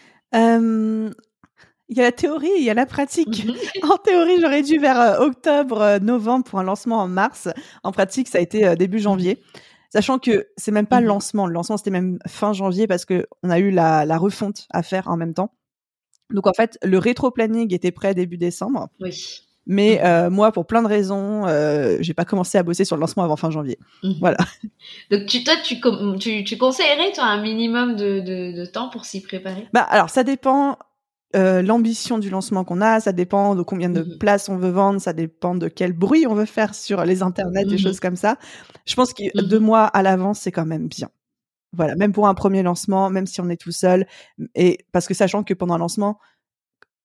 [1.90, 3.46] Il y a la théorie, il y a la pratique.
[3.46, 3.56] Mhm.
[3.92, 7.50] en théorie, j'aurais dû vers euh, octobre, euh, novembre pour un lancement en mars.
[7.84, 9.42] En pratique, ça a été euh, début janvier.
[9.90, 11.14] Sachant que c'est même pas le mhm.
[11.14, 11.48] lancement.
[11.48, 14.82] Le lancement, c'était même fin janvier parce que on a eu la, la refonte à
[14.82, 15.54] faire en même temps.
[16.32, 18.90] Donc en fait, le rétro-planning était prêt début décembre.
[19.00, 19.46] Oui.
[19.66, 20.06] Mais mhm.
[20.06, 23.24] euh, moi, pour plein de raisons, euh, j'ai pas commencé à bosser sur le lancement
[23.24, 23.80] avant fin janvier.
[24.20, 24.38] Voilà.
[25.12, 25.80] Donc tu, toi, tu,
[26.20, 29.68] tu, tu conseillerais toi un minimum de, de, de temps pour s'y préparer?
[29.74, 30.78] Bah alors ça dépend.
[31.36, 34.70] Euh, l'ambition du lancement qu'on a, ça dépend de combien de mmh places on veut
[34.70, 38.00] vendre, ça dépend de quel bruit on veut faire sur les internets, des mmh choses
[38.00, 38.38] comme ça.
[38.86, 41.10] Je pense que mmh deux mois à l'avance, c'est quand même bien.
[41.76, 44.06] Voilà, même pour un premier lancement, même si on est tout seul,
[44.54, 46.20] et parce que sachant que pendant un lancement,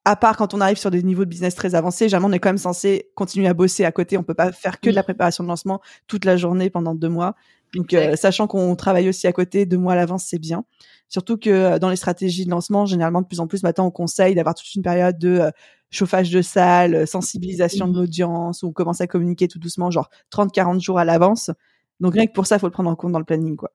[0.04, 2.38] à part quand on arrive sur des niveaux de business très avancés, jamais on est
[2.38, 4.16] quand même censé continuer à bosser à côté.
[4.16, 7.08] On peut pas faire que de la préparation de lancement toute la journée pendant deux
[7.08, 7.34] mois.
[7.74, 10.64] Donc, euh, sachant qu'on travaille aussi à côté, deux mois à l'avance, c'est bien.
[11.08, 13.90] Surtout que euh, dans les stratégies de lancement, généralement, de plus en plus, maintenant, on
[13.90, 15.50] conseille d'avoir toute une période de euh,
[15.90, 20.80] chauffage de salle, sensibilisation de l'audience, où on commence à communiquer tout doucement, genre 30-40
[20.80, 21.50] jours à l'avance.
[22.00, 23.72] Donc, rien que pour ça, il faut le prendre en compte dans le planning, quoi.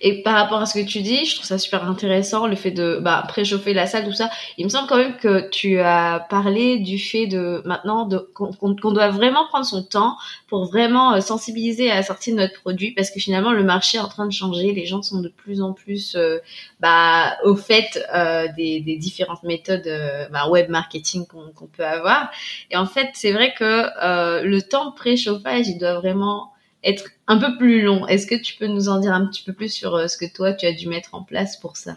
[0.00, 2.70] Et par rapport à ce que tu dis, je trouve ça super intéressant, le fait
[2.70, 4.30] de bah, préchauffer la salle, tout ça.
[4.58, 8.92] Il me semble quand même que tu as parlé du fait de maintenant de, qu'on
[8.92, 10.16] doit vraiment prendre son temps
[10.48, 13.98] pour vraiment euh, sensibiliser à la sortie de notre produit, parce que finalement le marché
[13.98, 16.38] est en train de changer, les gens sont de plus en plus euh,
[16.80, 22.30] bah, au fait euh, des, des, différentes méthodes euh, bah, web marketing qu'on peut avoir.
[22.70, 26.52] Et en fait, c'est vrai que le temps de préchauffage, il doit vraiment
[26.84, 28.06] être un peu plus long.
[28.06, 30.26] Est-ce que tu peux nous en dire un petit peu plus sur euh, ce que
[30.32, 31.96] toi, tu as dû mettre en place pour ça?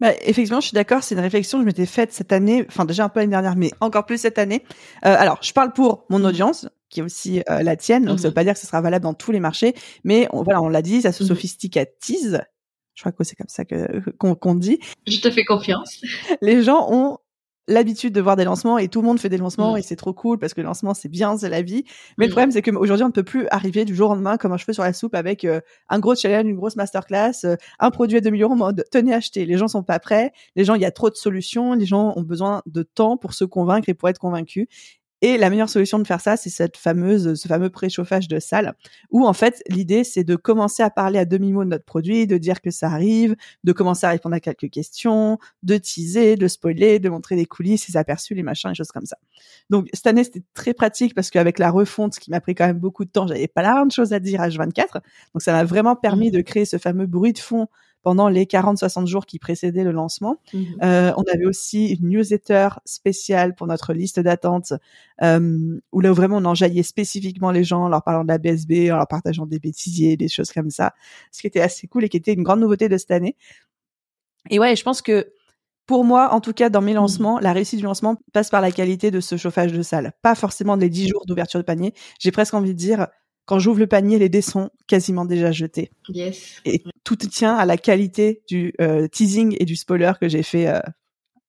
[0.00, 1.02] Bah, effectivement, je suis d'accord.
[1.02, 3.56] C'est une réflexion que je m'étais faite cette année, enfin déjà un peu l'année dernière,
[3.56, 4.64] mais encore plus cette année.
[5.04, 8.04] Euh, alors, je parle pour mon audience, qui est aussi euh, la tienne.
[8.04, 8.34] Donc, ça veut mhm.
[8.34, 10.82] pas dire que ce sera valable dans tous les marchés, mais on, voilà, on l'a
[10.82, 11.28] dit, ça se mhm.
[11.28, 12.40] sophisticatise.
[12.94, 14.78] Je crois que c'est comme ça que qu'on dit.
[15.06, 16.00] Je te fais confiance.
[16.40, 17.18] Les gens ont
[17.68, 19.78] l'habitude de voir des lancements et tout le monde fait des lancements mm.
[19.78, 21.84] et c'est trop cool parce que le lancement c'est bien, c'est la vie.
[22.18, 22.32] Mais le mm.
[22.32, 24.72] problème c'est qu'aujourd'hui on ne peut plus arriver du jour au lendemain comme un cheveu
[24.72, 28.20] sur la soupe avec euh, un gros challenge, une grosse masterclass, euh, un produit à
[28.20, 29.46] 2 millions en mode tenez acheter.
[29.46, 32.12] Les gens sont pas prêts, les gens il y a trop de solutions, les gens
[32.16, 34.66] ont besoin de temps pour se convaincre et pour être convaincus.
[35.22, 38.74] Et la meilleure solution de faire ça, c'est cette fameuse, ce fameux préchauffage de salle,
[39.10, 42.26] où en fait l'idée c'est de commencer à parler à demi mot de notre produit,
[42.26, 46.46] de dire que ça arrive, de commencer à répondre à quelques questions, de teaser, de
[46.46, 49.16] spoiler, de montrer des coulisses, les aperçus, les machins, les choses comme ça.
[49.70, 52.78] Donc cette année c'était très pratique parce qu'avec la refonte, qui m'a pris quand même
[52.78, 55.00] beaucoup de temps, j'avais pas la de choses à dire à H24,
[55.32, 56.32] donc ça m'a vraiment permis mmh.
[56.32, 57.68] de créer ce fameux bruit de fond
[58.04, 60.36] pendant les 40-60 jours qui précédaient le lancement.
[60.52, 60.64] Mhm.
[60.82, 64.74] Euh, on avait aussi une newsletter spéciale pour notre liste d'attente
[65.22, 68.92] euh, où là vraiment on enjaillait spécifiquement les gens en leur parlant de la BSB,
[68.92, 70.92] en leur partageant des bêtisiers, des choses comme ça,
[71.32, 73.36] ce qui était assez cool et qui était une grande nouveauté de cette année.
[74.50, 75.32] Et ouais, je pense que
[75.86, 76.98] pour moi, en tout cas, dans mes mhm.
[76.98, 80.12] lancements, la réussite du lancement passe par la qualité de ce chauffage de salle.
[80.20, 81.94] Pas forcément les 10 jours d'ouverture de panier.
[82.18, 83.08] J'ai presque envie de dire,
[83.46, 85.90] quand j'ouvre le panier, les dés sont quasiment déjà jetés.
[86.08, 86.60] Yes.
[86.64, 90.68] Et tout tient à la qualité du euh, teasing et du spoiler que j'ai fait
[90.68, 90.80] euh,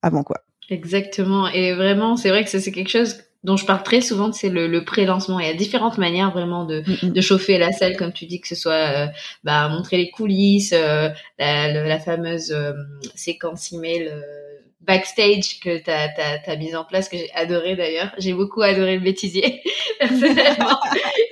[0.01, 0.41] avant quoi.
[0.69, 1.47] Exactement.
[1.47, 4.67] Et vraiment, c'est vrai que c'est quelque chose dont je parle très souvent, c'est le,
[4.67, 5.39] le pré-lancement.
[5.39, 7.13] Il y a différentes manières vraiment de, mm, mm.
[7.13, 9.07] de chauffer la salle, comme tu dis, que ce soit euh,
[9.43, 12.55] bah, montrer les coulisses, la, la, fameuse
[13.13, 14.11] séquence email
[14.85, 16.11] backstage que tu as,
[16.45, 18.13] as, mis en place, que j'ai adoré d'ailleurs.
[18.17, 19.61] J'ai beaucoup adoré le bêtisier,
[19.99, 20.79] personnellement.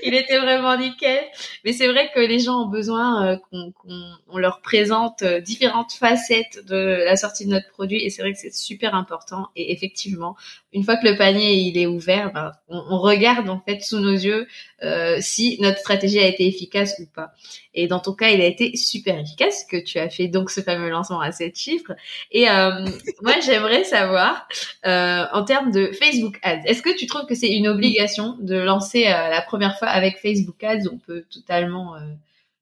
[0.04, 1.24] Il était vraiment nickel.
[1.64, 6.66] Mais c'est vrai que les gens ont besoin euh, qu'on leur présente euh, différentes facettes
[6.66, 8.04] de la sortie de notre produit.
[8.04, 9.48] Et c'est vrai que c'est super important.
[9.56, 10.36] Et effectivement,
[10.74, 14.00] une fois que le panier il est ouvert, ben, on, on, regarde en fait sous
[14.00, 14.48] nos yeux
[14.84, 17.32] euh, si notre stratégie a été efficace ou pas.
[17.74, 20.62] Et dans ton cas, il a été super efficace, que tu as fait donc ce
[20.62, 21.94] fameux lancement à 7 chiffres.
[22.32, 22.86] Et euh,
[23.22, 24.48] moi, j'aimerais savoir,
[24.86, 28.56] euh, en termes de Facebook Ads, est-ce que tu trouves que c'est une obligation de
[28.56, 30.88] lancer euh, la première fois avec Facebook Ads?
[30.92, 31.96] On peut totalement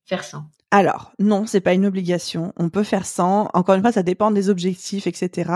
[0.06, 0.44] faire ça.
[0.72, 2.54] Alors, non, c'est pas une obligation.
[2.56, 3.50] On peut faire sans.
[3.54, 5.52] Encore une fois, ça dépend des objectifs, etc.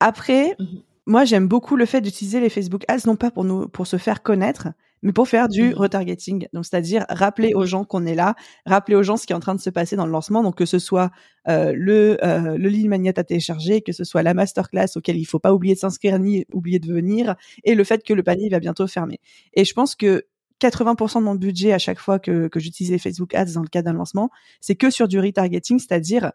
[0.00, 0.80] Après, mhm.
[1.06, 3.98] moi, j'aime beaucoup le fait d'utiliser les Facebook Ads, non pas pour nous, pour se
[3.98, 4.68] faire connaître,
[5.06, 5.74] mais pour faire du mmh.
[5.74, 6.48] retargeting.
[6.52, 8.34] Donc, c'est-à-dire rappeler aux gens qu'on est là,
[8.66, 10.42] rappeler aux gens ce qui est en train de se passer dans le lancement.
[10.42, 11.12] Donc, que ce soit
[11.48, 15.24] euh, le euh, le lead magnet à télécharger, que ce soit la masterclass auquel il
[15.24, 18.48] faut pas oublier de s'inscrire ni oublier de venir, et le fait que le panier
[18.48, 19.20] va bientôt fermer.
[19.54, 20.24] Et je pense que
[20.60, 23.68] 80% de mon budget à chaque fois que, que j'utilise les Facebook Ads dans le
[23.68, 26.32] cadre d'un lancement, c'est que sur du retargeting, c'est-à-dire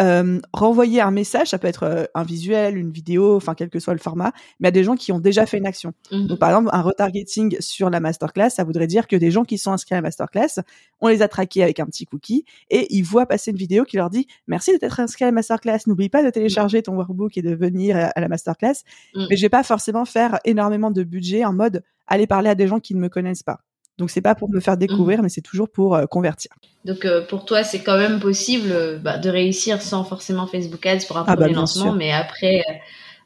[0.00, 3.78] euh, renvoyer un message, ça peut être euh, un visuel, une vidéo, enfin quel que
[3.78, 5.92] soit le format, mais à des gens qui ont déjà fait une action.
[6.10, 6.26] Mmh.
[6.28, 9.58] Donc par exemple, un retargeting sur la masterclass, ça voudrait dire que des gens qui
[9.58, 10.62] sont inscrits à la masterclass,
[11.00, 13.96] on les a traqués avec un petit cookie et ils voient passer une vidéo qui
[13.96, 17.42] leur dit merci d'être inscrit à la masterclass, n'oublie pas de télécharger ton workbook et
[17.42, 18.84] de venir à la masterclass.
[19.14, 19.26] Mmh.
[19.28, 22.66] Mais je vais pas forcément faire énormément de budget en mode aller parler à des
[22.66, 23.60] gens qui ne me connaissent pas.
[24.02, 25.22] Donc c'est pas pour me faire découvrir, mmh.
[25.22, 26.50] mais c'est toujours pour euh, convertir.
[26.84, 30.84] Donc euh, pour toi, c'est quand même possible euh, bah, de réussir sans forcément Facebook
[30.84, 32.64] Ads pour un ah, premier bah, lancement, mais après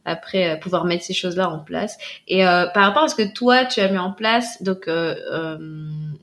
[0.04, 1.96] après pouvoir mettre ces choses-là en place.
[2.28, 4.88] Et par rapport à ce que toi tu as mis en place, donc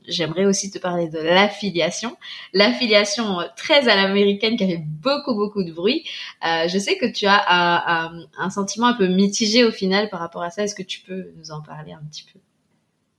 [0.08, 2.16] j'aimerais aussi te parler de l'affiliation,
[2.54, 6.02] l'affiliation très à l'américaine qui a fait beaucoup beaucoup de bruit.
[6.42, 10.42] je sais que tu as un, un sentiment un peu mitigé au final par rapport
[10.42, 10.62] à ça.
[10.62, 12.38] Est-ce que tu peux nous en parler un petit peu?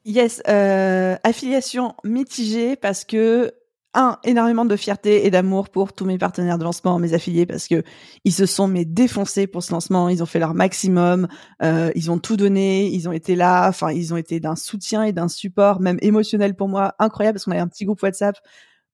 [0.06, 3.52] Yes, euh, affiliation mitigée parce que
[3.96, 7.68] un énormément de fierté et d'amour pour tous mes partenaires de lancement, mes affiliés parce
[7.68, 7.82] que
[8.24, 11.28] ils se sont mais défoncés pour ce lancement, ils ont fait leur maximum,
[11.64, 15.04] euh, ils ont tout donné, ils ont été là, enfin ils ont été d'un soutien
[15.04, 18.38] et d'un support même émotionnel pour moi incroyable parce qu'on avait un petit groupe WhatsApp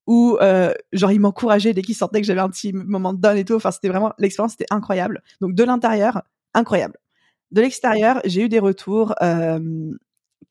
[0.07, 3.37] où euh, genre ils m'encourageaient dès qu'ils sentaient que j'avais un petit moment de donne
[3.37, 5.21] et tout, enfin c'était vraiment l'expérience était incroyable.
[5.41, 6.21] Donc de l'intérieur,
[6.53, 6.95] incroyable.
[7.51, 9.59] De l'extérieur, j'ai eu des retours euh,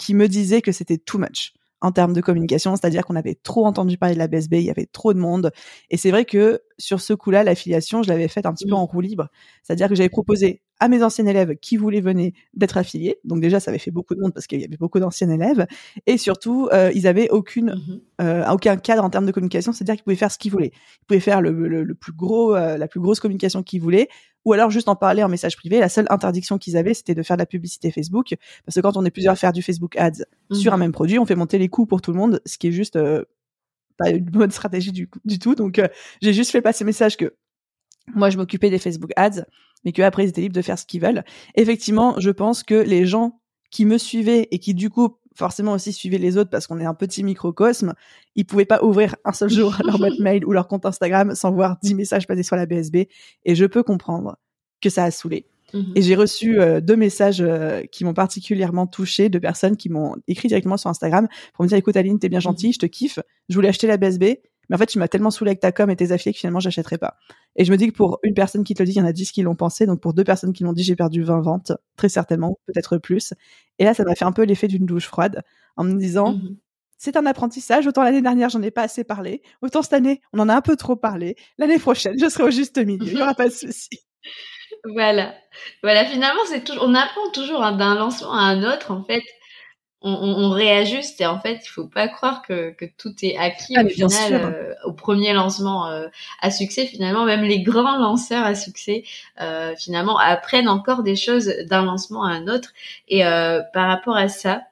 [0.01, 1.53] qui me disaient que c'était too much.
[1.83, 4.71] en termes de communication, c'est-à-dire qu'on avait trop entendu parler de la BSB, il y
[4.71, 5.51] avait trop de monde.
[5.89, 8.75] Et c'est vrai que sur ce coup-là, l'affiliation, je l'avais faite un petit peu mmh.
[8.75, 9.29] en roue libre.
[9.63, 13.19] C'est-à-dire que j'avais proposé à mes anciens élèves qui voulaient venir d'être affiliés.
[13.25, 15.67] Donc déjà, ça avait fait beaucoup de monde parce qu'il y avait beaucoup d'anciens élèves.
[16.07, 19.95] Et surtout, euh, ils avaient aucune, mmh euh, aucun cadre en termes de communication, c'est-à-dire
[19.95, 20.73] qu'ils pouvaient faire ce qu'ils voulaient.
[20.75, 24.09] Ils pouvaient faire le, le, plus gros, euh, la plus grosse communication qu'ils voulaient,
[24.45, 25.81] ou alors juste en parler en message privé.
[25.81, 28.35] La seule interdiction qu'ils avaient, c'était de faire de la publicité Facebook,
[28.67, 30.93] parce que quand on est plusieurs à faire du Facebook Ads sur un mmh même
[30.93, 33.25] produit, on fait monter les coûts pour tout le monde, ce qui est juste euh,
[33.97, 35.55] pas une bonne stratégie du, du tout.
[35.55, 35.89] Donc euh,
[36.23, 37.35] j'ai juste fait passer le message que
[38.15, 39.45] moi je m'occupais des Facebook Ads,
[39.85, 41.25] mais que après ils étaient libres de faire ce qu'ils veulent.
[41.55, 43.41] Effectivement, je pense que les gens
[43.71, 46.85] qui me suivaient et qui du coup forcément aussi suivaient les autres parce qu'on est
[46.85, 47.95] un petit microcosme,
[48.35, 51.53] ils pouvaient pas ouvrir un seul jour leur boîte mail ou leur compte Instagram sans
[51.53, 53.07] voir 10 messages passer sur la BSB.
[53.45, 54.37] Et je peux comprendre
[54.81, 55.47] que ça a saoulé.
[55.73, 55.93] Mhm.
[55.95, 60.17] Et j'ai reçu euh, deux messages euh, qui m'ont particulièrement touché de personnes qui m'ont
[60.27, 62.75] écrit directement sur Instagram pour me dire écoute Aline, t'es bien gentille, mhm.
[62.75, 64.25] je te kiffe, je voulais acheter la BSB,
[64.71, 66.61] mais en fait, tu m'as tellement saoulé avec ta com et tes affiliés que finalement,
[66.61, 67.17] j'achèterai pas.
[67.57, 69.05] Et je me dis que pour une personne qui te le dit, il y en
[69.05, 69.85] a 10 qui l'ont pensé.
[69.85, 73.35] Donc pour deux personnes qui l'ont dit, j'ai perdu 20 ventes, très certainement, peut-être plus.
[73.81, 75.43] Et là, ça m'a fait un peu l'effet d'une douche froide
[75.77, 76.57] en me disant, mmh
[77.03, 77.87] c'est un apprentissage.
[77.87, 79.41] Autant l'année dernière, j'en ai pas assez parlé.
[79.63, 81.35] Autant cette année, on en a un peu trop parlé.
[81.57, 83.07] L'année prochaine, je serai au juste milieu.
[83.07, 83.89] Il y aura pas de souci.
[84.95, 85.35] voilà.
[85.83, 86.05] Voilà.
[86.05, 89.23] Finalement, c'est toujours, on apprend toujours d'un lancement à un autre, en fait
[90.03, 93.75] on, on, réajuste et en fait il faut pas croire que, que tout est acquis
[93.77, 96.09] ah, au final euh, au premier lancement euh,
[96.41, 99.05] à succès finalement même les grands lanceurs à succès
[99.41, 102.73] euh, finalement apprennent encore des choses d'un lancement à un autre.
[103.09, 104.63] Et par rapport à ça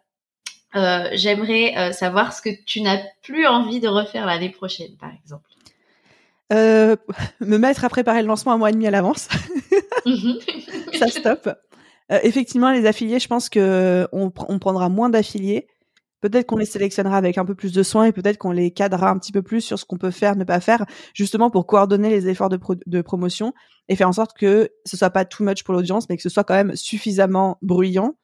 [1.12, 5.44] j'aimerais savoir ce que tu n'as plus envie de refaire l'année prochaine par exemple.
[6.50, 9.28] Me mettre à préparer le lancement un mois et demi à l'avance.
[10.06, 10.38] Mhm.
[10.94, 11.50] ça stop
[12.10, 15.66] euh, effectivement, les affiliés, je pense que on, prendra moins d'affiliés.
[16.20, 19.10] Peut-être qu'on les sélectionnera avec un peu plus de soin et peut-être qu'on les cadrera
[19.10, 22.10] un petit peu plus sur ce qu'on peut faire, ne pas faire, justement pour coordonner
[22.10, 23.52] les efforts de, promotion
[23.88, 26.28] et faire en sorte que ce soit pas too much pour l'audience, mais que ce
[26.28, 28.16] soit quand même suffisamment bruyant.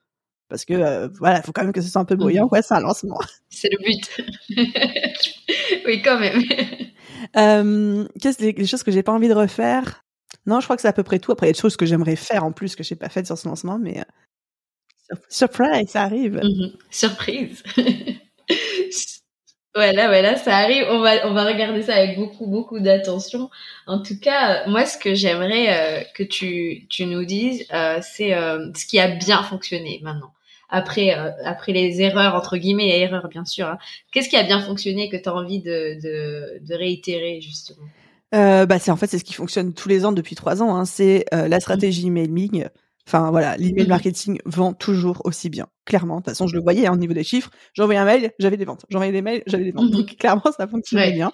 [0.49, 2.63] Parce que euh, voilà, il faut quand même que ce soit un peu bruyant, quoi,
[2.63, 3.19] c'est un lancement.
[3.49, 4.21] C'est le but.
[5.87, 6.43] oui, quand même.
[7.37, 10.04] euh, Qu'est-ce les, les choses que j'ai pas envie de refaire?
[10.47, 11.33] Non, je crois que c'est à peu près tout.
[11.33, 13.27] Après, il y a des choses que j'aimerais faire en plus que j'ai pas faites
[13.27, 16.41] sur ce lancement, mais euh, surprise, ça arrive.
[16.43, 16.73] Mhm.
[16.91, 17.63] Surprise.
[19.75, 20.85] voilà, voilà, ça arrive.
[20.91, 23.49] On va, on va regarder ça avec beaucoup, beaucoup d'attention.
[23.87, 28.33] En tout cas, moi, ce que j'aimerais euh, que tu, tu nous dises, euh, c'est
[28.33, 30.33] ce qui a bien fonctionné maintenant.
[30.71, 33.67] Après, après les erreurs entre guillemets et erreurs bien sûr.
[33.69, 33.79] Hein.
[34.11, 37.87] Qu'est-ce qui a bien fonctionné que tu as envie de réitérer justement?
[38.35, 40.75] Euh, bah c'est en fait c'est ce qui fonctionne tous les ans depuis trois ans.
[40.77, 40.85] Hein.
[40.85, 42.67] C'est euh, la stratégie emailing.
[43.07, 46.17] Enfin voilà, l'email marketing vend toujours aussi bien clairement.
[46.17, 47.51] De toute façon, je le voyais hein, au niveau des chiffres.
[47.75, 48.87] J'envoyais un mail, j'avais des ventes.
[48.89, 49.91] J'envoyais des mails, j'avais des ventes.
[49.91, 50.17] Donc mhm.
[50.17, 51.33] clairement, ça fonctionnait bien.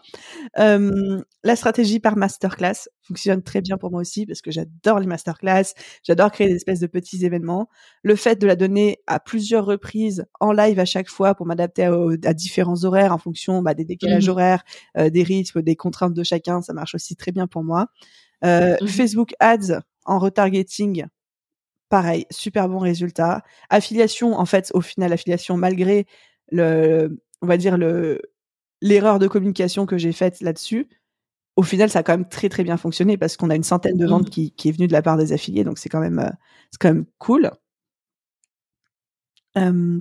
[0.59, 5.06] Euh, la stratégie par masterclass fonctionne très bien pour moi aussi parce que j'adore les
[5.06, 5.74] masterclass.
[6.02, 7.68] J'adore créer des espèces de petits événements.
[8.02, 11.85] Le fait de la donner à plusieurs reprises en live à chaque fois pour m'adapter
[11.85, 14.33] à, différents horaires en fonction bah, des décalages mhm.
[14.33, 14.62] horaires,
[14.98, 17.87] euh, des rythmes, des contraintes de chacun, ça marche aussi très bien pour moi.
[18.44, 18.76] Euh.
[18.87, 21.04] Facebook Ads en retargeting,
[21.90, 23.42] pareil, super bon résultat.
[23.70, 26.07] Affiliation, en fait, au final, affiliation, malgré
[26.53, 28.22] le, on va dire le,
[28.83, 30.88] l'erreur de communication que j'ai faite là-dessus,
[31.57, 33.98] au final, ça a quand même très très bien fonctionné parce qu'on a une centaine
[33.98, 34.31] de ventes mmh.
[34.31, 36.31] qui, qui est venue de la part des affiliés, donc c'est quand même, euh,
[36.72, 37.50] c'est quand même cool.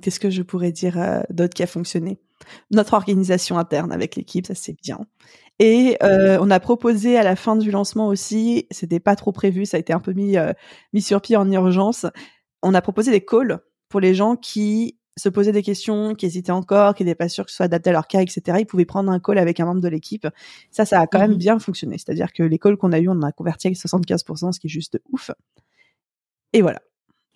[0.02, 2.19] Qu'est-ce que je pourrais dire euh, d'autre qui a fonctionné?
[2.71, 4.99] Notre organisation interne avec l'équipe, ça c'est bien.
[5.60, 9.65] Et euh, on a proposé à la fin du lancement aussi, c'était pas trop prévu,
[9.65, 10.54] ça a été un peu mis euh,
[10.93, 12.06] mis sur pied en urgence.
[12.63, 16.52] On a proposé des calls pour les gens qui se posaient des questions, qui hésitaient
[16.52, 18.58] encore, qui n'étaient pas sûrs que ce soit adapté à leur cas, etc.
[18.60, 20.28] Ils pouvaient prendre un call avec un membre de l'équipe.
[20.71, 21.97] Ça, ça a quand même mmh bien fonctionné.
[21.97, 24.69] C'est-à-dire que les calls qu'on a eu, on a converti avec 75%, ce qui est
[24.69, 25.32] juste ouf.
[26.54, 26.80] Et voilà.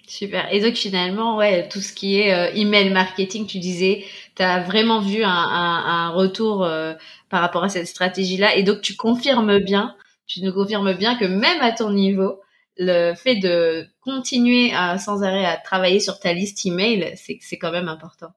[0.07, 0.51] Super.
[0.53, 4.61] Et donc finalement, ouais, tout ce qui est euh, email marketing, tu disais, tu as
[4.61, 6.93] vraiment vu un, retour euh,
[7.29, 8.55] par rapport à cette stratégie-là.
[8.57, 9.95] Et donc tu confirmes bien,
[10.27, 12.41] tu nous confirmes bien que même à ton niveau,
[12.77, 17.57] le fait de continuer à, sans arrêt à travailler sur ta liste email, c'est c'est
[17.57, 18.29] quand même important.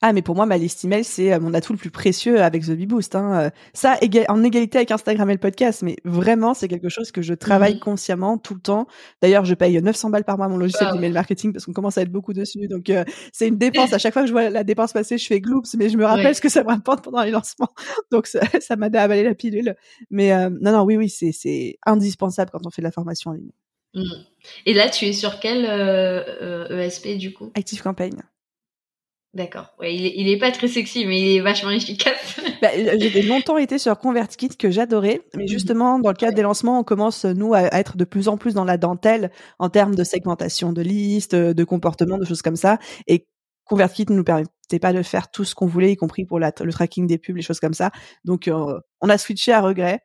[0.00, 2.64] Ah, mais pour moi, ma liste email, c'est euh, mon atout le plus précieux avec
[2.64, 3.14] The Boost.
[3.14, 3.40] Hein.
[3.40, 3.98] Euh, ça,
[4.28, 7.76] en égalité avec Instagram et le podcast, mais vraiment, c'est quelque chose que je travaille
[7.76, 8.86] mmh consciemment tout le temps.
[9.22, 12.02] D'ailleurs, je paye 900 balles par mois mon logiciel d'email marketing parce qu'on commence à
[12.02, 12.68] être beaucoup dessus.
[12.68, 13.92] Donc, euh, c'est une dépense.
[13.92, 16.04] À chaque fois que je vois la dépense passer, je fais gloops, mais je me
[16.04, 17.72] rappelle ce que ça me rapporte pendant les lancements.
[18.12, 19.74] Donc, ça, à avaler la pilule.
[20.10, 23.50] Mais non, non, oui, oui, c'est indispensable quand on fait de la formation en ligne.
[23.94, 24.02] Mmh.
[24.66, 25.64] Et là, tu es sur quel
[26.70, 27.50] ESP e du coup?
[27.54, 28.22] Active Campaign.
[29.34, 29.74] D'accord.
[29.78, 32.40] Ouais, il, est, pas très sexy, mais il est vachement efficace.
[32.62, 35.48] bah, J'ai longtemps été sur ConvertKit que j'adorais, mais mhm.
[35.48, 38.54] justement, dans le cadre des lancements, on commence, nous, à, être de plus en plus
[38.54, 42.78] dans la dentelle en termes de segmentation de listes, de comportement, de choses comme ça.
[43.06, 43.26] Et
[43.66, 46.50] ConvertKit ne nous permettait pas de faire tout ce qu'on voulait, y compris pour la,
[46.60, 47.90] le tracking des pubs, les choses comme ça.
[48.24, 50.00] Donc, euh, on a switché à regret.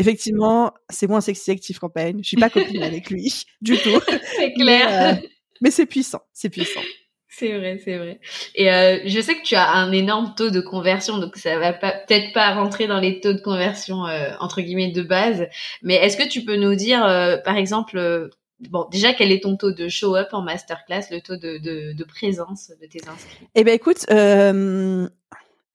[0.00, 2.20] Effectivement, c'est moins sexy Active Campaign.
[2.22, 4.00] Je suis pas copine avec lui du tout.
[4.36, 5.18] C'est clair.
[5.18, 5.26] Euh,
[5.60, 6.80] mais c'est puissant, c'est puissant.
[7.32, 8.18] C'est vrai, c'est vrai.
[8.56, 11.72] Et euh, je sais que tu as un énorme taux de conversion, donc ça va
[11.72, 15.46] pas peut-être pas rentrer dans les taux de conversion euh, entre guillemets de base.
[15.82, 18.30] Mais est-ce que tu peux nous dire, euh, par exemple,
[18.68, 22.04] bon, déjà quel est ton taux de show-up en masterclass, le taux de, de, de
[22.04, 23.46] présence de tes inscrits?
[23.54, 24.04] Eh ben écoute,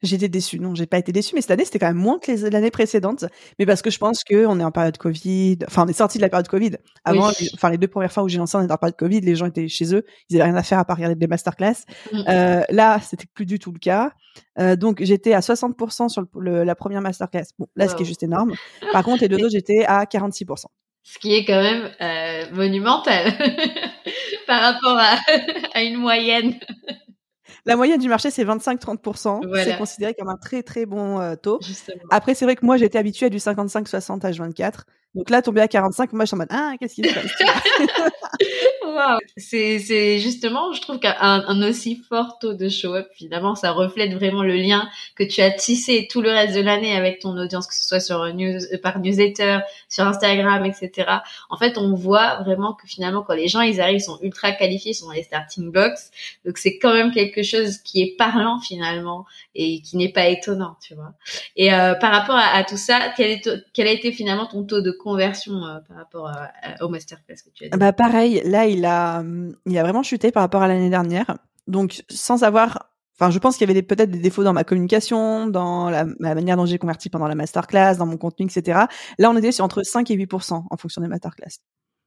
[0.03, 0.60] J'étais déçue.
[0.60, 3.25] Non, j'ai pas été déçue, mais cette année, c'était quand même moins que l'année précédente.
[3.58, 5.60] Mais parce que je pense que on est en période Covid.
[5.67, 6.71] Enfin, on est sorti de la période Covid.
[7.05, 9.21] Avant, les, enfin, les deux premières fois où j'ai lancé, on était en période Covid.
[9.21, 10.03] Les gens étaient chez eux.
[10.29, 11.86] Ils avaient rien à faire à part regarder des masterclass.
[12.12, 12.23] Mm.
[12.27, 14.12] Euh, là, c'était plus du tout le cas.
[14.60, 17.45] Euh, donc, j'étais à 60% sur le, la première masterclass.
[17.58, 18.53] Bon, là, ce qui est juste énorme.
[18.91, 20.65] Par contre, les deux autres, j'étais à 46%.
[21.03, 23.31] Ce qui est quand même euh, monumental
[24.47, 25.17] par rapport à,
[25.73, 26.55] à une moyenne.
[27.65, 29.63] La moyenne du marché, c'est 25-30%.
[29.63, 31.60] C'est considéré comme un très très bon euh, taux.
[32.12, 34.82] Après, c'est vrai que moi, j'étais habituée à du 55-60 H24.
[35.15, 37.25] Donc là, tomber à 45, moi, je suis en mode, ah, qu'est-ce qu'il se passe
[38.86, 39.17] wow.
[39.38, 44.43] C'est justement, je trouve qu'un un aussi fort taux de show-up, finalement, ça reflète vraiment
[44.43, 47.75] le lien que tu as tissé tout le reste de l'année avec ton audience, que
[47.75, 51.10] ce soit sur news, euh, par newsletter, sur Instagram, etc.
[51.49, 54.51] En fait, on voit vraiment que finalement, quand les gens, ils arrivent, ils sont ultra
[54.51, 55.97] qualifiés, ils sont dans les starting blocks.
[56.45, 59.25] Donc, c'est quand même quelque chose qui est parlant, finalement,
[59.56, 61.13] et qui n'est pas étonnant, tu vois.
[61.56, 64.82] Et euh, par rapport à, tout ça, quel, est, quel a été finalement ton taux
[64.82, 66.31] de conversion euh, par rapport
[66.81, 69.23] au masterclass que tu as dit Bah pareil, là il a
[69.65, 71.37] il a vraiment chuté par rapport à l'année dernière.
[71.67, 75.47] Donc sans avoir Enfin, je pense qu'il y avait peut-être des défauts dans ma communication,
[75.47, 78.87] dans la, manière dont j'ai converti pendant la masterclass, dans mon contenu, etc.
[79.17, 81.61] Là, on était sur entre 5 et 8% en fonction des masterclass.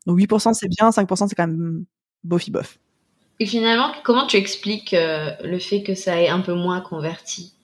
[0.06, 1.86] Donc 8% c'est bien, 5% c'est quand même
[2.24, 2.78] bofi bof.
[3.40, 7.54] Et finalement, comment tu expliques euh, le fait que ça ait un peu moins converti?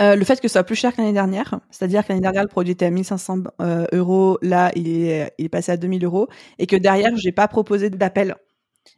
[0.00, 2.42] Euh, le fait que ce soit plus cher que l'année dernière, c'est-à-dire que l'année dernière
[2.42, 6.04] le produit était à 1500 euh, euros, là il est, il est passé à 2000
[6.04, 6.28] euros,
[6.58, 8.36] et que derrière j'ai pas proposé d'appel.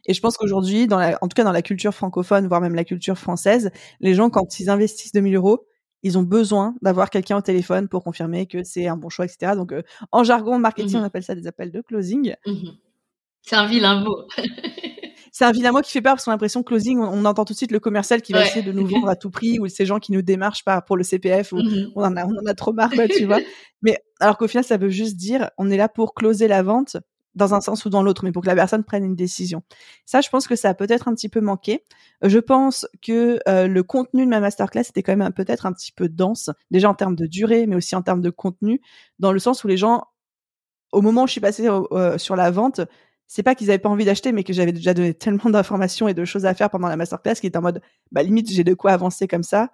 [0.05, 2.75] Et je pense qu'aujourd'hui, dans la, en tout cas dans la culture francophone, voire même
[2.75, 5.65] la culture française, les gens quand ils investissent 2000 euros,
[6.03, 9.53] ils ont besoin d'avoir quelqu'un au téléphone pour confirmer que c'est un bon choix, etc.
[9.55, 12.33] Donc euh, en jargon marketing, mmh on appelle ça des appels de closing.
[12.45, 12.69] Mmh
[13.43, 14.27] c'est un vilain mot.
[15.37, 17.53] c'est un vilain mot qui fait peur parce qu'on a l'impression closing, on, entend tout
[17.53, 19.85] de suite le commercial qui va essayer de nous vendre à tout prix ou ces
[19.85, 21.91] gens qui nous démarchent pas pour le CPF ou mhm.
[21.95, 23.37] on, en a, on en a trop marre, tu vois.
[23.83, 26.97] Mais alors qu'au final, ça veut juste dire on est là pour closer la vente
[27.35, 29.61] dans un sens ou dans l'autre, mais pour que la personne prenne une décision.
[30.07, 31.83] Ça, je pense que ça a peut-être un petit peu manqué.
[32.23, 35.91] Je pense que euh, le contenu de ma masterclass était quand même peut-être un petit
[35.91, 38.81] peu dense, déjà en termes de durée, mais aussi en termes de contenu,
[39.19, 40.05] dans le sens où les gens,
[40.91, 42.81] au moment où je suis passée euh, sur la vente,
[43.27, 46.13] c'est pas qu'ils avaient pas envie d'acheter, mais que j'avais déjà donné tellement d'informations et
[46.13, 48.73] de choses à faire pendant la masterclass qui était en mode, bah limite j'ai de
[48.73, 49.69] quoi avancer comme ça.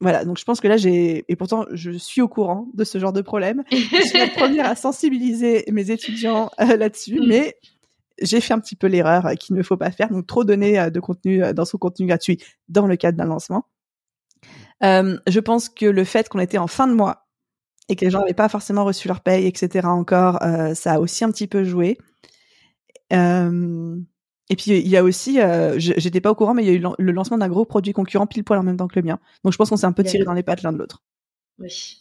[0.00, 2.98] Voilà, donc je pense que là j'ai et pourtant je suis au courant de ce
[2.98, 3.64] genre de problème.
[3.72, 7.26] je suis la première à sensibiliser mes étudiants euh, là-dessus, mm.
[7.26, 7.56] mais
[8.22, 10.90] j'ai fait un petit peu l'erreur qu'il ne faut pas faire, donc trop donner euh,
[10.90, 12.38] de contenu euh, dans son contenu gratuit
[12.68, 13.66] dans le cadre d'un lancement.
[14.80, 17.26] je pense que le fait qu'on était en fin de mois
[17.88, 19.88] et que les gens n'avaient pas forcément reçu leur paye, etc.
[19.88, 20.38] encore,
[20.74, 21.96] ça a aussi un petit peu joué.
[23.12, 23.96] Euh,
[24.50, 26.74] et puis il y a aussi, euh, j'étais pas au courant, mais il y a
[26.74, 29.18] eu le lancement d'un gros produit concurrent pile poil en même temps que le mien.
[29.44, 31.02] Donc je pense qu'on s'est un peu tiré dans les pattes l'un de l'autre.
[31.58, 32.00] Oui.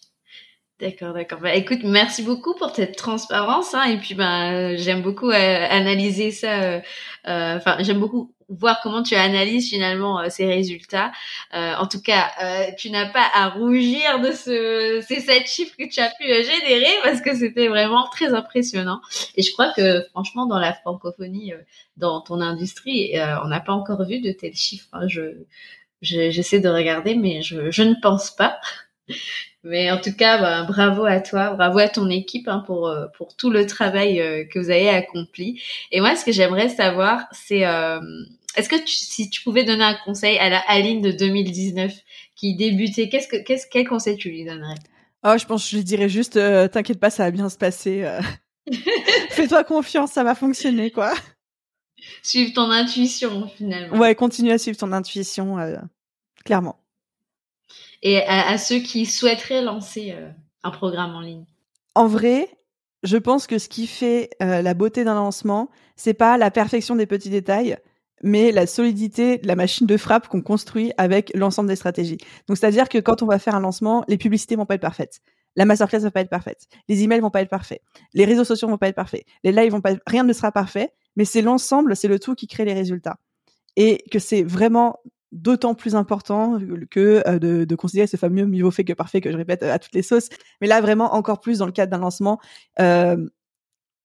[0.79, 1.39] D'accord, d'accord.
[1.39, 3.73] Bah, écoute, merci beaucoup pour cette transparence.
[3.73, 5.33] Hein, et puis, bah, j'aime beaucoup euh,
[5.69, 6.61] analyser ça.
[6.61, 6.79] Euh,
[7.27, 11.11] euh, enfin, j'aime beaucoup voir comment tu analyses finalement ces résultats.
[11.51, 12.31] en tout cas,
[12.77, 16.91] tu n'as pas à rougir de ce, ces sept chiffres que tu as pu générer
[17.03, 19.01] parce que c'était vraiment très impressionnant.
[19.35, 21.53] Et je crois que franchement, dans la francophonie,
[21.97, 24.87] dans ton industrie, on n'a pas encore vu de tels chiffres.
[24.93, 25.07] Hein.
[25.07, 25.43] Je,
[26.01, 28.59] j'essaie de regarder, mais je, je ne pense pas.
[29.63, 33.07] Mais en tout cas, bah, bravo à toi, bravo à ton équipe hein, pour euh,
[33.17, 35.61] pour tout le travail euh, que vous avez accompli.
[35.91, 37.99] Et moi, ce que j'aimerais savoir, c'est euh,
[38.57, 41.93] est-ce que tu, si tu pouvais donner un conseil à la Aline de 2019
[42.35, 44.75] qui débutait, qu'est-ce que qu'est-ce quel conseil tu lui donnerais?
[45.23, 46.33] Oh, je pense que je lui dirais juste,
[46.71, 48.07] t'inquiète pas, ça va bien se passer.
[49.29, 51.13] Fais-toi confiance, ça va fonctionner, quoi.
[52.21, 53.97] Suive ton intuition, finalement.
[53.97, 55.57] Ouais, continue à suivre ton intuition,
[56.45, 56.79] clairement
[58.01, 60.29] et à, ceux qui souhaiteraient lancer euh,
[60.63, 61.45] un programme en ligne
[61.95, 62.47] En vrai,
[63.03, 66.95] je pense que ce qui fait euh, la beauté d'un lancement, c'est pas la perfection
[66.95, 67.77] des petits détails,
[68.23, 72.17] mais la solidité de la machine de frappe qu'on construit avec l'ensemble des stratégies.
[72.47, 75.21] Donc, c'est-à-dire que quand on va faire un lancement, les publicités vont pas être parfaites.
[75.55, 76.67] La masterclass va pas être parfaite.
[76.87, 77.81] Les emails vont pas être parfaits.
[78.13, 79.23] Les réseaux sociaux vont pas être parfaits.
[79.43, 80.01] Les lives vont pas être...
[80.05, 83.17] rien ne sera parfait, mais c'est l'ensemble, c'est le tout qui crée les résultats.
[83.75, 84.99] Et que c'est vraiment
[85.31, 86.59] d'autant plus important
[86.89, 89.73] que euh, de, de, considérer ce fameux niveau fait que parfait que je répète euh,
[89.73, 90.29] à toutes les sauces.
[90.61, 92.39] Mais là, vraiment, encore plus dans le cadre d'un lancement,
[92.79, 93.27] euh,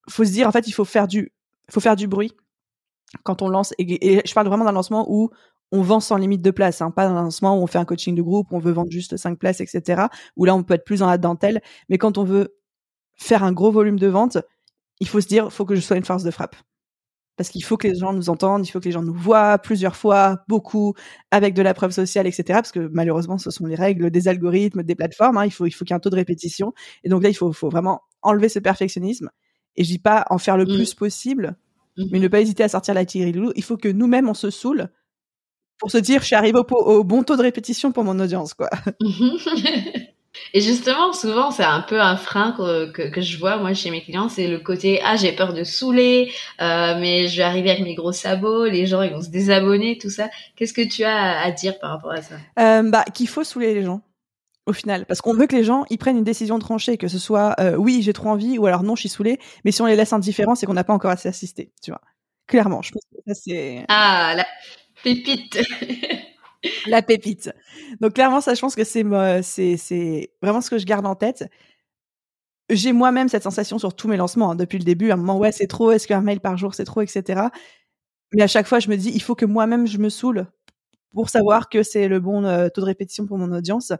[0.09, 1.31] faut se dire, en fait, il faut faire du,
[1.69, 2.33] faut faire du bruit
[3.23, 3.73] quand on lance.
[3.77, 5.29] Et, je parle vraiment d'un lancement où
[5.71, 8.15] on vend sans limite de place, hein, pas d'un lancement où on fait un coaching
[8.15, 10.03] de groupe, où on veut vendre juste cinq places, etc.
[10.35, 11.61] Où là, on peut être plus dans la dentelle.
[11.89, 12.55] Mais quand on veut
[13.15, 14.37] faire un gros volume de vente,
[14.99, 16.55] il faut se dire, faut que je sois une force de frappe
[17.35, 19.57] parce qu'il faut que les gens nous entendent, il faut que les gens nous voient
[19.57, 20.93] plusieurs fois, beaucoup,
[21.31, 22.43] avec de la preuve sociale, etc.
[22.59, 25.37] Parce que malheureusement, ce sont les règles des algorithmes, des plateformes.
[25.37, 25.45] Hein.
[25.45, 26.73] Il faut, il faut qu'il y ait un taux de répétition.
[27.03, 29.29] Et donc là, il faut, faut vraiment enlever ce perfectionnisme.
[29.75, 30.75] Et je dis pas en faire le mmh.
[30.75, 31.57] plus possible,
[31.97, 32.03] mmh.
[32.11, 33.51] mais ne pas hésiter à sortir la loulou.
[33.55, 34.89] Il faut que nous-mêmes on se saoule
[35.79, 38.53] pour se dire, je suis arrivé au, au, bon taux de répétition pour mon audience,
[38.53, 38.69] quoi.
[40.53, 44.01] Et justement, souvent, c'est un peu un frein que, que, je vois moi chez mes
[44.01, 46.31] clients, c'est le côté ah j'ai peur de saouler,
[46.61, 49.97] euh, mais je vais arriver avec mes gros sabots, les gens ils vont se désabonner,
[49.99, 50.29] tout ça.
[50.55, 52.35] Qu'est-ce que tu as à dire par rapport à ça?
[52.59, 54.01] Euh, Bah qu'il faut saouler les gens
[54.65, 57.19] au final, parce qu'on veut que les gens ils prennent une décision tranchée, que ce
[57.19, 59.85] soit euh, oui j'ai trop envie ou alors non je suis saoulé, mais si on
[59.85, 62.01] les laisse indifférents, c'est qu'on n'a pas encore assez assisté, tu vois.
[62.47, 64.45] Clairement, je pense que ça c'est ah la
[65.03, 65.59] pépite.
[66.87, 67.51] la pépite.
[68.01, 69.03] Donc clairement, ça, je pense que c'est
[69.43, 71.45] c'est c'est vraiment ce que je garde en tête.
[72.69, 75.11] J'ai moi-même cette sensation sur tous mes lancements hein, depuis le début.
[75.11, 75.91] À un moment, ouais, c'est trop.
[75.91, 77.41] Est-ce qu'un mail par jour, c'est trop, etc.
[78.33, 80.47] Mais à chaque fois, je me dis, il faut que moi-même je me saoule
[81.13, 83.93] pour savoir que c'est le bon euh, taux de répétition pour mon audience.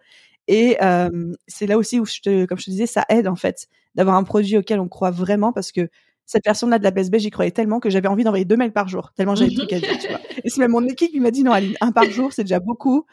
[0.48, 3.36] Et euh, c'est là aussi où, je te, comme je te disais, ça aide en
[3.36, 5.90] fait d'avoir un produit auquel on croit vraiment parce que
[6.26, 8.88] cette personne-là de la BSB, j'y croyais tellement que j'avais envie d'envoyer deux mails par
[8.88, 10.20] jour, tellement j'avais de trucs à dire, tu vois.
[10.44, 12.60] Et c'est même mon équipe qui m'a dit, non, Aline, un par jour, c'est déjà
[12.60, 13.06] beaucoup.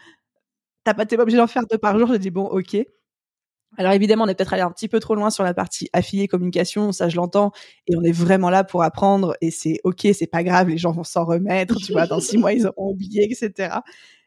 [0.84, 2.08] T'as pas, t'es pas obligé d'en faire deux par jour.
[2.10, 2.76] J'ai dit, bon, ok.
[3.76, 6.26] Alors évidemment, on est peut-être allé un petit peu trop loin sur la partie affiliée
[6.26, 7.52] communication, ça je l'entends,
[7.86, 10.90] et on est vraiment là pour apprendre, et c'est ok, c'est pas grave, les gens
[10.90, 13.78] vont s'en remettre, tu vois, dans six mois ils auront oublié, etc.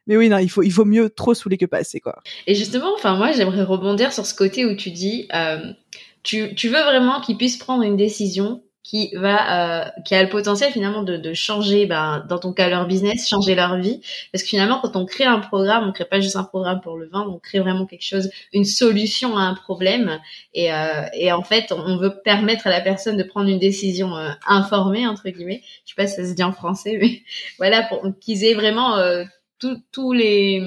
[0.08, 2.22] Mais oui, non, il faut, il faut mieux trop saouler que passer, quoi.
[2.47, 5.72] Et justement, enfin moi, j'aimerais rebondir sur ce côté où tu dis, euh,
[6.24, 10.30] tu, tu veux vraiment qu'ils puissent prendre une décision qui va euh, qui a le
[10.30, 14.01] potentiel finalement de, de changer ben, dans ton cas leur business changer leur vie.
[14.32, 16.97] Parce que finalement quand on crée un programme on crée pas juste un programme pour
[16.97, 20.20] le vendre on crée vraiment quelque chose une solution à un problème.
[20.54, 24.18] Et, euh, et en fait on veut permettre à la personne de prendre une décision
[24.18, 25.62] euh, informée entre guillemets.
[25.86, 27.22] Je sais pas si ça se dit en français mais
[27.58, 29.24] voilà pour qu'ils aient vraiment euh,
[29.91, 30.61] tous les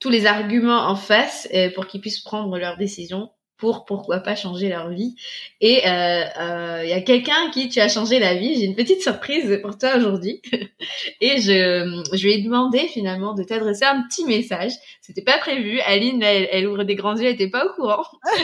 [0.00, 4.68] tous les arguments en face pour qu'ils puissent prendre leur décision pour pourquoi pas changer
[4.68, 5.16] leur vie.
[5.60, 8.54] Et il euh, euh, y a quelqu'un qui tu as changé la vie.
[8.54, 10.40] J'ai une petite surprise pour toi aujourd'hui.
[11.20, 14.72] et je, je lui ai demandé finalement de t'adresser un petit message.
[15.00, 15.80] C'était pas prévu.
[15.80, 18.04] Aline, elle, ouvre des grands yeux, elle était pas au courant.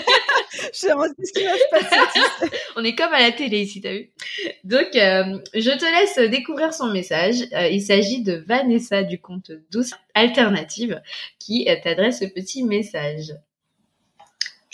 [0.52, 2.50] je sais ce qui va se passer.
[2.76, 4.10] On est comme à la télé ici, t'as vu
[4.64, 7.36] Donc, euh, je te laisse découvrir son message.
[7.70, 11.00] Il s'agit de Vanessa du compte Douce Alternative
[11.38, 13.32] qui t'adresse ce petit message.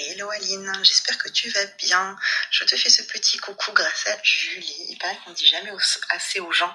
[0.03, 2.17] Hello Aline, j'espère que tu vas bien.
[2.51, 4.87] Je te fais ce petit coucou grâce à Julie.
[4.89, 5.71] Il paraît qu'on dit jamais
[6.09, 6.75] assez aux gens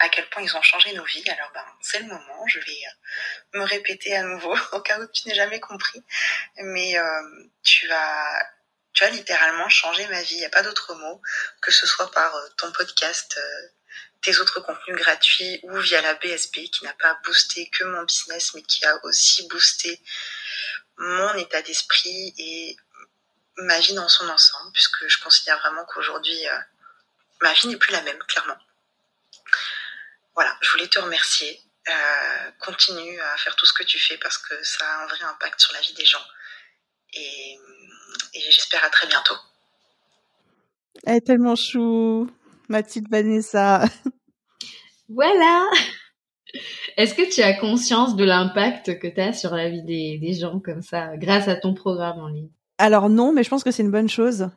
[0.00, 1.22] à quel point ils ont changé nos vies.
[1.30, 5.06] Alors ben c'est le moment, je vais euh, me répéter à nouveau au cas où
[5.06, 6.02] tu n'es jamais compris.
[6.56, 8.50] Mais euh, tu as
[8.92, 10.34] tu as littéralement changé ma vie.
[10.34, 11.22] Il n'y a pas d'autre mot
[11.60, 13.38] que ce soit par euh, ton podcast,
[14.20, 18.52] tes autres contenus gratuits ou via la BSB qui n'a pas boosté que mon business
[18.54, 20.00] mais qui a aussi boosté
[20.98, 22.76] mon état d'esprit et
[23.58, 26.58] ma vie dans son ensemble, puisque je considère vraiment qu'aujourd'hui, euh,
[27.40, 28.58] ma vie n'est plus la même, clairement.
[30.34, 31.60] Voilà, je voulais te remercier.
[31.86, 35.22] Euh, continue à faire tout ce que tu fais parce que ça a un vrai
[35.22, 36.24] impact sur la vie des gens.
[37.12, 37.58] Et,
[38.32, 39.36] et j'espère à très bientôt.
[41.04, 42.30] Elle est tellement chou,
[42.68, 43.84] ma petite Vanessa.
[45.08, 45.68] Voilà
[46.96, 50.60] est-ce que tu as conscience de l'impact que tu as sur la vie des, gens
[50.60, 52.50] comme ça, grâce à ton programme en ligne?
[52.78, 54.48] Alors non, mais je pense que c'est une bonne chose.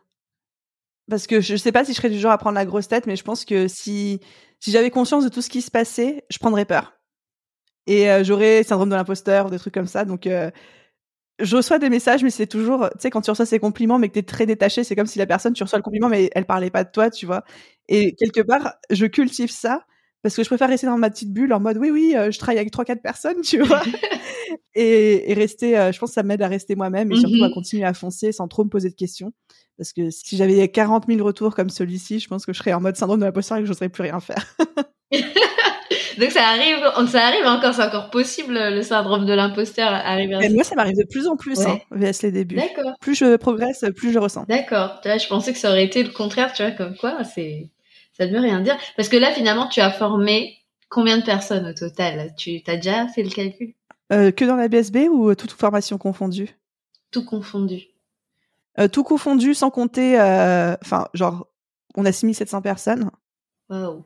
[1.09, 2.87] Parce que je ne sais pas si je serais du genre à prendre la grosse
[2.87, 4.19] tête, mais je pense que si,
[4.59, 6.93] si j'avais conscience de tout ce qui se passait, je prendrais peur.
[7.85, 10.03] Et euh, j'aurais syndrome de l'imposteur, des trucs comme ça.
[10.03, 10.51] Donc, euh,
[11.39, 14.09] je reçois des messages, mais c'est toujours, tu sais, quand tu reçois ces compliments, mais
[14.09, 16.29] que tu es très détaché, c'est comme si la personne, tu reçois le compliment, mais
[16.35, 17.43] elle parlait pas de toi, tu vois.
[17.87, 19.85] Et quelque part, je cultive ça
[20.21, 22.39] parce que je préfère rester dans ma petite bulle en mode oui oui euh, je
[22.39, 23.81] travaille avec trois quatre personnes tu vois
[24.75, 27.49] et, et, rester euh, je pense que ça m'aide à rester moi-même et surtout à
[27.49, 29.31] mmh continuer à foncer sans trop me poser de questions
[29.77, 32.81] parce que si j'avais 40 000 retours comme celui-ci je pense que je serais en
[32.81, 34.55] mode syndrome de la posture et que j'oserais plus rien faire
[36.17, 40.35] Donc ça arrive, ça arrive encore, c'est encore possible le syndrome de l'imposteur arrive.
[40.39, 42.55] Mais moi, ça m'arrive de plus en plus, hein, VS les débuts.
[42.55, 42.93] D'accord.
[42.99, 44.45] Plus je progresse, plus je ressens.
[44.49, 44.99] D'accord.
[45.05, 47.69] Je pensais que ça aurait été le contraire, tu vois, comme quoi, c'est,
[48.17, 48.77] ça ne veut rien dire.
[48.95, 50.57] Parce que là, finalement, tu as formé
[50.89, 52.33] combien de personnes au total?
[52.37, 53.73] Tu as déjà fait le calcul?
[54.11, 56.57] Euh, Que dans la BSB ou euh, toute formation confondue
[57.11, 57.87] Tout confondu.
[58.79, 60.15] Euh, tout confondu, sans compter,
[60.81, 61.47] enfin, genre,
[61.95, 63.09] on a 6700 personnes.
[63.69, 64.05] Waouh.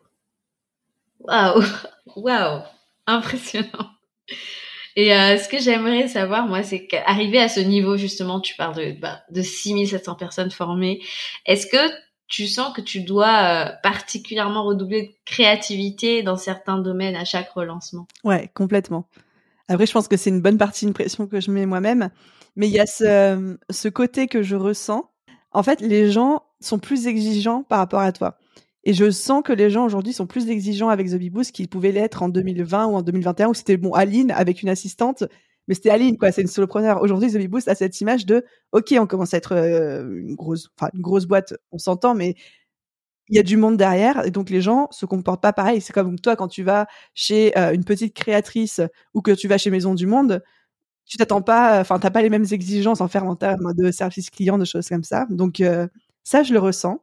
[1.19, 1.63] Waouh,
[2.15, 2.61] waouh,
[3.05, 3.89] impressionnant.
[4.95, 8.75] Et euh, ce que j'aimerais savoir, moi, c'est qu'arriver à ce niveau, justement, tu parles
[8.75, 11.01] de, bah, de 6700 personnes formées.
[11.45, 11.77] Est-ce que
[12.31, 17.49] tu sens que tu dois euh, particulièrement redoubler de créativité dans certains domaines à chaque
[17.51, 19.05] relancement Ouais, complètement.
[19.67, 22.09] Après, je pense que c'est une bonne partie, une pression que je mets moi-même.
[22.55, 25.09] Mais il y a ce, ce côté que je ressens.
[25.51, 28.37] En fait, les gens sont plus exigeants par rapport à toi.
[28.85, 31.67] Et je sens que les gens aujourd'hui sont plus exigeants avec The Big Boost qu'ils
[31.67, 35.25] pouvaient l'être en 2020 ou en 2021 où c'était bon Aline avec une assistante,
[35.71, 37.01] mais c'était Aline quoi, c'est une solopreneur.
[37.01, 38.43] Aujourd'hui The a cette image de
[38.73, 42.35] OK, on commence à être euh, une grosse enfin une grosse boîte, on s'entend mais
[43.29, 45.93] il y a du monde derrière et donc les gens se comportent pas pareil, c'est
[45.93, 48.81] comme toi quand tu vas chez euh, une petite créatrice
[49.13, 50.43] ou que tu vas chez Maison du Monde,
[51.05, 54.29] tu t'attends pas enfin t'as pas les mêmes exigences en faire en termes de service
[54.29, 55.25] client, de choses comme ça.
[55.29, 55.87] Donc euh,
[56.25, 57.01] ça je le ressens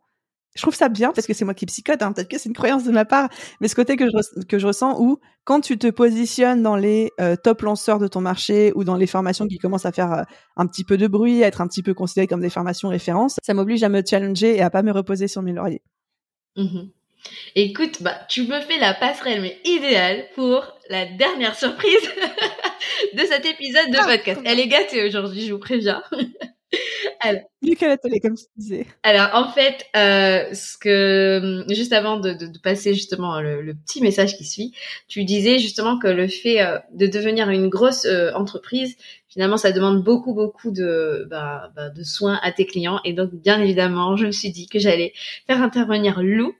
[0.58, 2.54] je trouve ça bien parce que c'est moi qui psychote, hein, peut-être que c'est une
[2.54, 3.28] croyance de ma part,
[3.60, 7.12] mais ce côté que je, que je ressens où quand tu te positionnes dans les
[7.20, 10.22] euh, top lanceurs de ton marché ou dans les formations qui commencent à faire euh,
[10.56, 13.36] un petit peu de bruit, à être un petit peu considérées comme des formations références,
[13.40, 15.82] ça m'oblige à me challenger et à pas me reposer sur mes lauriers.
[16.56, 16.88] Mmh
[17.54, 21.92] Écoute, bah, tu me fais la passerelle mais idéale pour la dernière surprise
[23.12, 24.40] de cet épisode de ah, podcast.
[24.44, 26.02] Elle est gâtée aujourd'hui, je vous préviens.
[27.20, 27.42] Alors,
[27.78, 28.86] qu'à la télé, comme je disais.
[29.02, 33.74] Alors, en fait, euh, ce que juste avant de, de, de passer justement le, le,
[33.74, 34.74] petit message qui suit,
[35.08, 38.96] tu disais justement que le fait euh, de devenir une grosse euh, entreprise,
[39.28, 43.00] finalement, ça demande beaucoup, beaucoup de, bah, bah, de soins à tes clients.
[43.04, 45.12] Et donc, bien évidemment, je me suis dit que j'allais
[45.46, 46.54] faire intervenir Lou.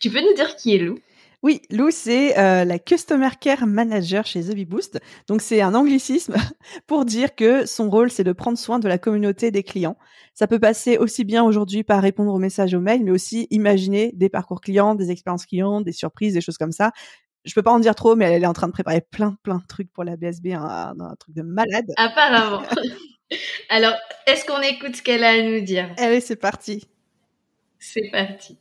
[0.00, 0.98] Tu peux nous dire qui est Lou?
[1.42, 5.00] Oui, Lou, c'est euh, la Customer Care Manager chez The Boost.
[5.26, 6.34] Donc, c'est un anglicisme
[6.86, 9.96] pour dire que son rôle, c'est de prendre soin de la communauté des clients.
[10.34, 14.12] Ça peut passer aussi bien aujourd'hui par répondre aux messages aux mails, mais aussi imaginer
[14.14, 16.92] des parcours clients, des expériences clients, des surprises, des choses comme ça.
[17.44, 19.56] Je peux pas en dire trop, mais elle est en train de préparer plein, plein
[19.56, 21.86] de trucs pour la BSB, un, un truc de malade.
[21.96, 22.62] Apparemment.
[23.68, 23.94] Alors,
[24.28, 25.92] est-ce qu'on écoute ce qu'elle a à nous dire?
[25.98, 26.86] Allez, c'est parti.
[27.80, 28.58] C'est parti.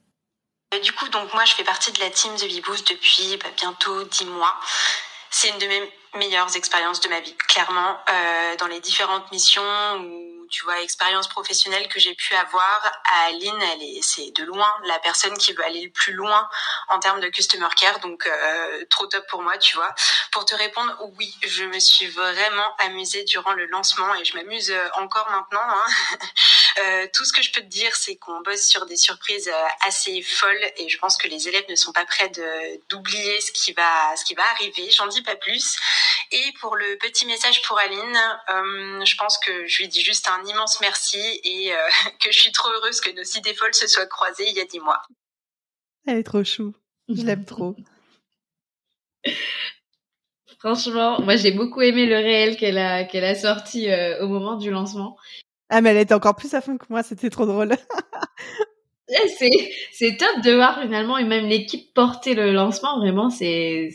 [0.74, 3.50] Euh, du coup, donc moi, je fais partie de la team The Beboost depuis bah,
[3.58, 4.56] bientôt dix mois.
[5.30, 9.96] C'est une de mes meilleures expériences de ma vie, clairement, euh, dans les différentes missions
[9.96, 12.92] où tu vois, expérience professionnelle que j'ai pu avoir,
[13.26, 16.50] Aline, elle est, c'est de loin la personne qui veut aller le plus loin
[16.90, 19.96] en termes de customer care, donc euh, trop top pour moi, tu vois.
[20.34, 24.74] Pour te répondre, oui, je me suis vraiment amusée durant le lancement et je m'amuse
[24.96, 25.62] encore maintenant.
[25.64, 26.18] Hein.
[26.80, 29.68] euh, tout ce que je peux te dire, c'est qu'on bosse sur des surprises euh,
[29.88, 32.32] assez folles et je pense que les élèves ne sont pas prêts
[32.90, 34.90] d'oublier ce qui va, ce qui va arriver.
[34.92, 35.78] J'en dis pas plus.
[36.32, 38.18] Et pour le petit message pour Aline,
[38.50, 41.78] euh, je pense que je lui dis juste un immense merci et euh,
[42.22, 44.66] que je suis trop heureuse que nos idées folles se soient croisées il y a
[44.66, 45.02] dix mois.
[46.08, 46.74] Elle est trop chou.
[47.10, 47.76] Je l'aime trop.
[50.60, 54.56] Franchement, moi j'ai beaucoup aimé le réel qu'elle a qu'elle a sorti euh, au moment
[54.56, 55.18] du lancement.
[55.74, 57.72] Ah mais elle était encore plus à fond que moi, c'était trop drôle.
[59.40, 59.50] c'est
[59.92, 63.90] c'est top de voir finalement et même l'équipe porter le lancement vraiment c'est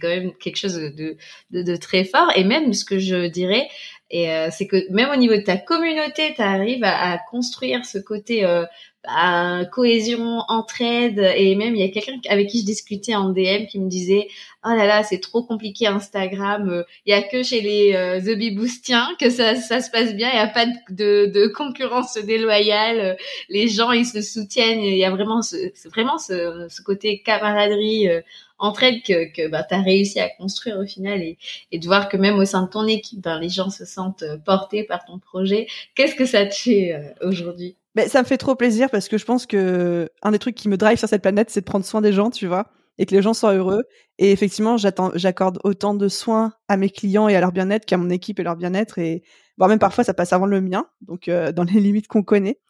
[0.00, 3.68] quand même quelque chose de, très fort et même ce que je dirais
[4.14, 7.98] euh, c'est que même au niveau de ta communauté tu arrives à, à, construire ce
[7.98, 8.64] côté euh,
[9.04, 11.18] bah, cohésion entraide.
[11.36, 14.28] Et même il y a quelqu'un avec qui je discutais en DM qui me disait
[14.64, 16.68] oh là là c'est trop compliqué Instagram.
[16.68, 20.14] Euh, il y a que chez les euh, The Beboostiens que ça ça se passe
[20.14, 20.28] bien.
[20.32, 23.16] Il y a pas de, de, concurrence déloyale.
[23.48, 24.82] Les gens ils se soutiennent.
[24.82, 25.56] Il y a vraiment ce
[25.88, 28.20] vraiment ce, ce côté camaraderie euh,
[28.60, 31.22] entraide que, que bah, tu as réussi à construire au final.
[31.22, 31.38] Et,
[31.72, 34.24] et de voir que même au sein de ton équipe, ben, les gens se sentent
[34.44, 35.66] portés par ton projet.
[35.94, 37.76] Qu'est-ce que ça te fait euh, aujourd'hui?
[37.94, 40.68] Ben, ça me fait trop plaisir parce que je pense que un des trucs qui
[40.68, 43.14] me drive sur cette planète, c'est de prendre soin des gens, tu vois, et que
[43.14, 43.82] les gens soient heureux.
[44.18, 48.10] Et effectivement, j'accorde autant de soins à mes clients et à leur bien-être qu'à mon
[48.10, 48.98] équipe et leur bien-être.
[48.98, 49.24] Et
[49.58, 52.60] voire même parfois, ça passe avant le mien, donc euh, dans les limites qu'on connaît.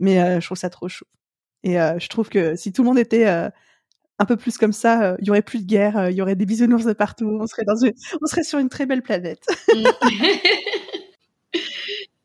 [0.00, 1.06] Mais euh, je trouve ça trop chaud.
[1.62, 5.26] Et je trouve que si tout le monde était un peu plus comme ça, il
[5.26, 7.76] y aurait plus de guerre, il y aurait des bisounours de partout, on serait dans
[7.76, 9.46] une, on serait sur une très belle planète.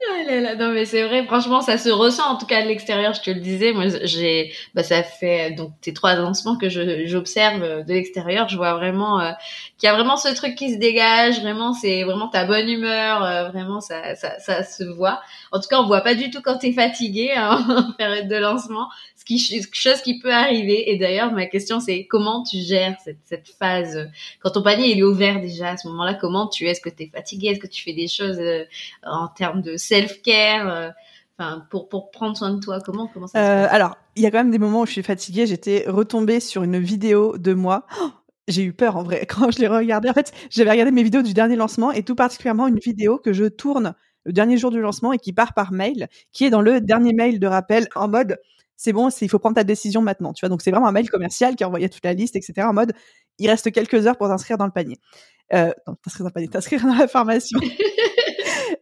[0.02, 3.22] Ah non mais c'est vrai, franchement ça se ressent en tout cas à l'extérieur, je
[3.22, 7.84] te le disais, moi j'ai, bah ça fait donc tes trois lancements que je j'observe
[7.86, 9.32] de l'extérieur, je vois vraiment euh,
[9.78, 13.24] qu'il y a vraiment ce truc qui se dégage, vraiment c'est vraiment ta bonne humeur,
[13.24, 15.20] euh, vraiment ça, ça ça se voit.
[15.52, 18.36] En tout cas on voit pas du tout quand t'es fatigué hein, en période de
[18.38, 18.88] lancement,
[19.18, 19.38] ce qui
[19.74, 20.91] chose qui peut arriver.
[20.91, 24.10] Et d'ailleurs ma question c'est comment tu gères cette cette phase?
[24.39, 27.50] Quand ton panier est ouvert déjà à ce moment-là, comment tu est-ce que t'es fatigué,
[27.50, 28.64] est-ce que tu fais des choses euh,
[29.04, 30.90] en termes de self-care euh,
[31.40, 34.26] Enfin, pour, pour prendre soin de toi, comment, comment ça se Euh, alors, il y
[34.26, 35.48] a quand même des moments où je suis fatiguée.
[35.48, 37.86] J'étais retombée sur une vidéo de moi.
[38.02, 38.10] Oh,
[38.50, 40.10] j'ai eu peur en vrai quand je l'ai regardée.
[40.10, 43.32] En fait, j'avais regardé mes vidéos du dernier lancement et tout particulièrement une vidéo que
[43.32, 46.62] je tourne le dernier jour du lancement et qui part par mail, qui est dans
[46.62, 48.38] le dernier mail de rappel en mode
[48.76, 50.32] c'est bon, il faut prendre ta décision maintenant.
[50.32, 52.66] Tu vois, donc c'est vraiment un mail commercial qui envoyait toute la liste, etc.
[52.66, 52.94] En mode
[53.38, 54.98] il reste quelques heures pour t'inscrire dans le panier.
[55.54, 57.60] Euh, non, t'inscrire dans le panier, t'inscrire dans la formation.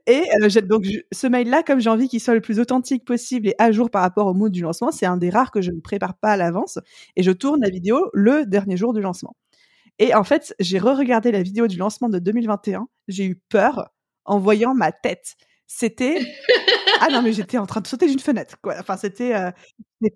[0.08, 3.50] Et euh, donc je- ce mail-là, comme j'ai envie qu'il soit le plus authentique possible
[3.50, 5.72] et à jour par rapport au mood du lancement, c'est un des rares que je
[5.72, 6.80] ne prépare pas à l'avance
[7.18, 9.36] et je tourne la vidéo le dernier jour du lancement.
[10.00, 12.88] Et en fait, j'ai re-regardé la vidéo du lancement de 2021.
[13.08, 13.90] J'ai eu peur
[14.26, 15.36] en voyant ma tête.
[15.68, 16.20] C'était
[17.02, 18.76] ah non mais j'étais en train de sauter d'une fenêtre quoi.
[18.80, 19.52] Enfin c'était euh,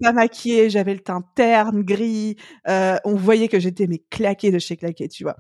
[0.02, 2.38] pas maquillée, j'avais le teint terne, gris.
[2.70, 5.38] euh, on voyait que j'étais mais claquée de chez claquée, tu vois.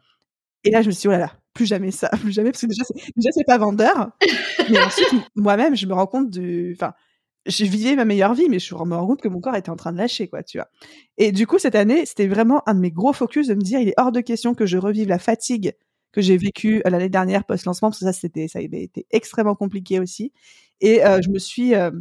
[0.66, 2.62] Et là je me suis dit oh là là, plus jamais ça, plus jamais parce
[2.62, 4.12] que déjà c'est déjà c'est pas vendeur.
[4.70, 6.94] Mais ensuite moi-même je me rends compte du enfin
[7.46, 9.76] je vivais ma meilleure vie mais je me rends compte que mon corps était en
[9.76, 10.68] train de lâcher quoi, tu vois.
[11.18, 13.80] Et du coup cette année, c'était vraiment un de mes gros focus de me dire
[13.80, 15.74] il est hors de question que je revive la fatigue
[16.12, 19.56] que j'ai vécue euh, l'année dernière post-lancement parce que ça c'était ça avait été extrêmement
[19.56, 20.32] compliqué aussi.
[20.82, 21.92] Et euh, je me suis euh,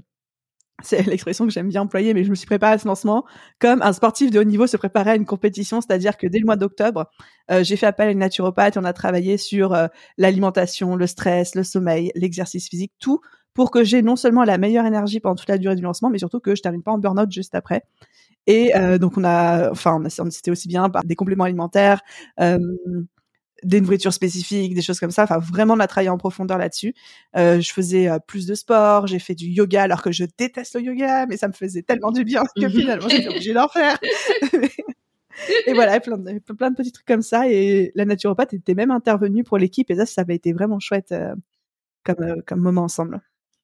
[0.82, 3.24] c'est l'expression que j'aime bien employer, mais je me suis préparée à ce lancement
[3.58, 6.46] comme un sportif de haut niveau se préparait à une compétition, c'est-à-dire que dès le
[6.46, 7.10] mois d'octobre,
[7.50, 9.86] euh, j'ai fait appel à une naturopathe et on a travaillé sur euh,
[10.18, 13.20] l'alimentation, le stress, le sommeil, l'exercice physique, tout
[13.54, 16.18] pour que j'ai non seulement la meilleure énergie pendant toute la durée du lancement, mais
[16.18, 17.82] surtout que je termine pas en burn-out juste après.
[18.46, 22.00] Et euh, donc on a, enfin, on a- c'était aussi bien par des compléments alimentaires,
[23.62, 25.24] des nourritures spécifiques, des choses comme ça.
[25.24, 26.94] Enfin, vraiment, on a travaillé en profondeur là-dessus.
[27.36, 30.74] Euh, je faisais euh, plus de sport, j'ai fait du yoga alors que je déteste
[30.74, 33.98] le yoga, mais ça me faisait tellement du bien que finalement j'étais obligée d'en faire.
[35.66, 37.48] et voilà, plein de, plein de petits trucs comme ça.
[37.48, 41.12] Et la naturopathe était même intervenue pour l'équipe et ça, ça avait été vraiment chouette
[41.12, 41.34] euh,
[42.04, 43.20] comme, euh, comme moment ensemble.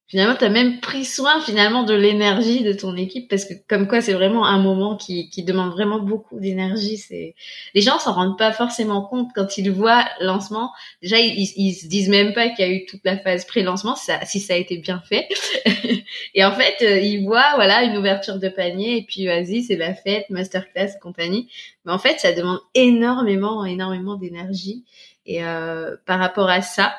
[0.09, 3.89] Finalement, tu as même pris soin finalement de l'énergie de ton équipe parce que comme
[3.89, 6.97] quoi c'est vraiment un moment qui, qui demande vraiment beaucoup d'énergie.
[6.97, 7.35] C'est
[7.73, 10.71] les gens s'en rendent pas forcément compte quand ils voient lancement.
[11.01, 13.95] Déjà, ils, ils, se disent même pas qu'il y a eu toute la phase pré-lancement,
[13.95, 15.27] ça, si ça a été bien fait.
[16.33, 19.75] et en fait, euh, ils voient voilà une ouverture de panier et puis vas-y c'est
[19.75, 21.49] la fête, masterclass, compagnie.
[21.83, 24.85] Mais en fait, ça demande énormément, énormément d'énergie.
[25.25, 26.95] Et euh, par rapport à ça,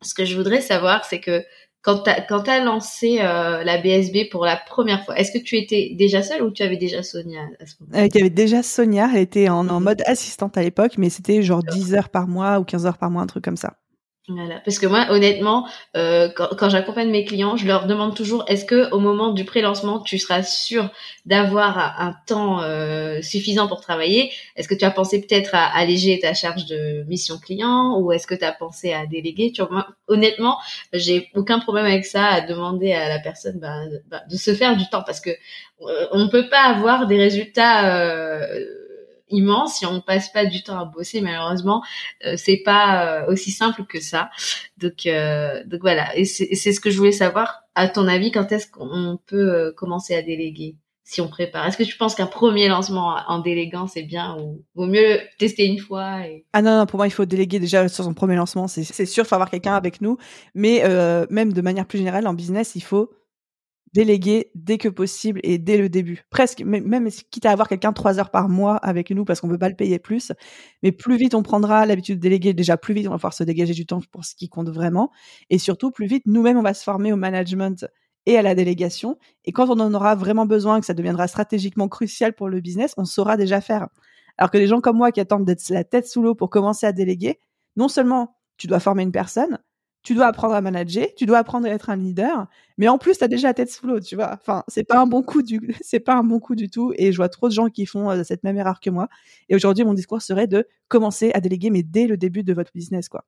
[0.00, 1.44] ce que je voudrais savoir, c'est que
[1.82, 5.42] quand tu as, quand as lancé euh, la BSB pour la première fois, est-ce que
[5.42, 8.20] tu étais déjà seule ou tu avais déjà Sonia à ce moment Euh, Il y
[8.20, 11.94] avait déjà Sonia, elle était en, en mode assistante à l'époque, mais c'était genre 10
[11.94, 13.74] heures par mois ou 15 heures par mois, un truc comme ça.
[14.28, 15.66] Voilà, parce que moi, honnêtement,
[15.96, 19.44] euh, quand, quand j'accompagne mes clients, je leur demande toujours est-ce que au moment du
[19.44, 20.90] pré-lancement, tu seras sûr
[21.26, 24.30] d'avoir un temps euh, suffisant pour travailler?
[24.54, 28.28] Est-ce que tu as pensé peut-être à alléger ta charge de mission client ou est-ce
[28.28, 29.50] que tu as pensé à déléguer?
[29.50, 30.58] Tu vois, Honnêtement,
[30.92, 34.54] j'ai aucun problème avec ça à demander à la personne bah, de, bah, de se
[34.54, 38.44] faire du temps parce que euh, on peut pas avoir des résultats
[39.32, 41.82] immenses si on passe pas du temps à bosser malheureusement
[42.26, 44.30] euh, c'est pas euh, aussi simple que ça
[44.76, 48.52] donc euh, donc voilà et c'est ce que je voulais savoir à ton avis quand
[48.52, 51.66] est-ce qu'on peut euh, commencer à déléguer si on prépare?
[51.66, 55.66] Est-ce que tu penses qu'un premier lancement en déléguant c'est bien ou vaut mieux tester
[55.66, 56.20] une fois.
[56.52, 58.66] Ah non, non, pour moi, il faut déléguer déjà sur son premier lancement.
[58.68, 60.16] C'est sûr, il faut avoir quelqu'un avec nous.
[60.54, 60.82] Mais
[61.28, 63.10] même de manière plus générale, en business, il faut
[63.92, 66.24] déléguer dès que possible et dès le début.
[66.30, 69.58] Presque, même, quitte à avoir quelqu'un trois heures par mois avec nous parce qu'on veut
[69.58, 70.32] pas le payer plus.
[70.82, 73.44] Mais plus vite on prendra l'habitude de déléguer, déjà plus vite on va pouvoir se
[73.44, 75.10] dégager du temps pour ce qui compte vraiment.
[75.50, 77.86] Et surtout, plus vite, nous-mêmes, on va se former au management
[78.26, 79.18] et à la délégation.
[79.44, 82.94] Et quand on en aura vraiment besoin, que ça deviendra stratégiquement crucial pour le business,
[82.96, 83.88] on saura déjà faire.
[84.38, 86.86] Alors que les gens comme moi qui attendent d'être la tête sous l'eau pour commencer
[86.86, 87.38] à déléguer,
[87.76, 89.58] non seulement tu dois former une personne,
[90.02, 92.46] tu dois apprendre à manager, tu dois apprendre à être un leader,
[92.76, 94.32] mais en plus tu as déjà la tête sous l'eau, tu vois.
[94.32, 97.12] Enfin, c'est pas un bon coup du c'est pas un bon coup du tout et
[97.12, 99.08] je vois trop de gens qui font euh, cette même erreur que moi.
[99.48, 102.72] Et aujourd'hui, mon discours serait de commencer à déléguer mais dès le début de votre
[102.74, 103.24] business quoi.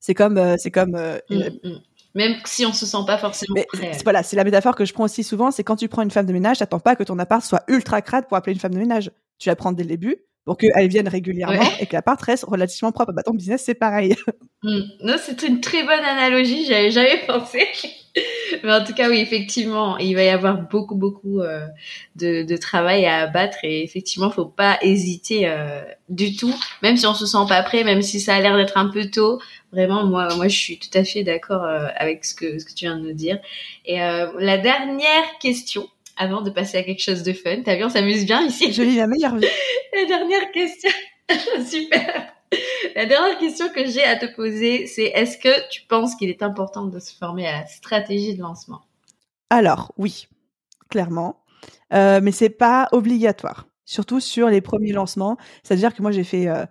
[0.00, 1.80] C'est comme euh, c'est comme euh, Mm, mm.
[2.14, 4.92] même si on se sent pas forcément mais prêt voilà, c'est la métaphore que je
[4.92, 7.18] prends aussi souvent, c'est quand tu prends une femme de ménage, t'attends pas que ton
[7.18, 9.10] appart soit ultra crade pour appeler une femme de ménage.
[9.38, 10.16] Tu la prends dès le début
[10.48, 11.76] pour qu'elle vienne régulièrement Ouais.
[11.80, 13.12] et que l'appart reste relativement propre.
[13.12, 14.14] Bah, ton business, c'est pareil.
[14.64, 14.80] Mm.
[15.04, 17.60] non c'est une très bonne analogie j'avais jamais pensé
[18.64, 21.64] Mais en tout cas, oui, effectivement, il va y avoir beaucoup, beaucoup euh,
[22.16, 27.06] de, de, travail à abattre et effectivement, faut pas hésiter euh, du tout, même si
[27.06, 29.40] on se sent pas prêt, même si ça a l'air d'être un peu tôt.
[29.70, 32.72] Vraiment, moi, moi, je suis tout à fait d'accord euh, avec ce que ce que
[32.74, 33.38] tu viens de nous dire.
[33.86, 35.86] Et la dernière question,
[36.18, 38.72] avant de passer à quelque chose de fun, t'as vu, on s'amuse bien ici.
[38.72, 39.46] Je lis la meilleure vie.
[39.94, 40.90] la dernière question,
[41.66, 42.32] super.
[42.96, 46.42] La dernière question que j'ai à te poser, c'est est-ce que tu penses qu'il est
[46.42, 48.80] important de se former à la stratégie de lancement?
[49.50, 50.28] Alors, oui,
[50.90, 51.42] clairement.
[51.92, 55.36] Euh, mais c'est pas obligatoire, surtout sur les premiers lancements.
[55.62, 56.64] C'est-à-dire que moi, j'ai fait euh,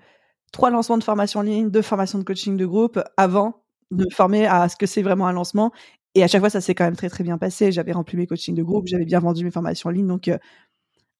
[0.51, 4.09] trois lancements de formation en ligne, deux formations de coaching de groupe avant de me
[4.09, 5.71] former à ce que c'est vraiment un lancement.
[6.17, 7.71] Et à chaque fois, ça s'est quand même très très bien passé.
[7.71, 10.07] J'avais rempli mes coachings de groupe, j'avais bien vendu mes formations en ligne.
[10.07, 10.39] Donc, euh,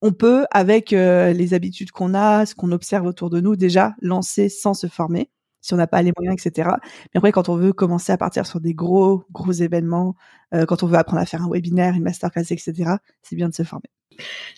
[0.02, 3.94] on peut, avec euh, les habitudes qu'on a, ce qu'on observe autour de nous, déjà
[4.02, 5.30] lancer sans se former,
[5.62, 6.72] si on n'a pas les moyens, etc.
[7.14, 10.16] Mais après, quand on veut commencer à partir sur des gros, gros événements,
[10.54, 12.74] euh, quand on veut apprendre à faire un webinaire, une masterclass, etc.,
[13.22, 13.90] c'est bien de se former.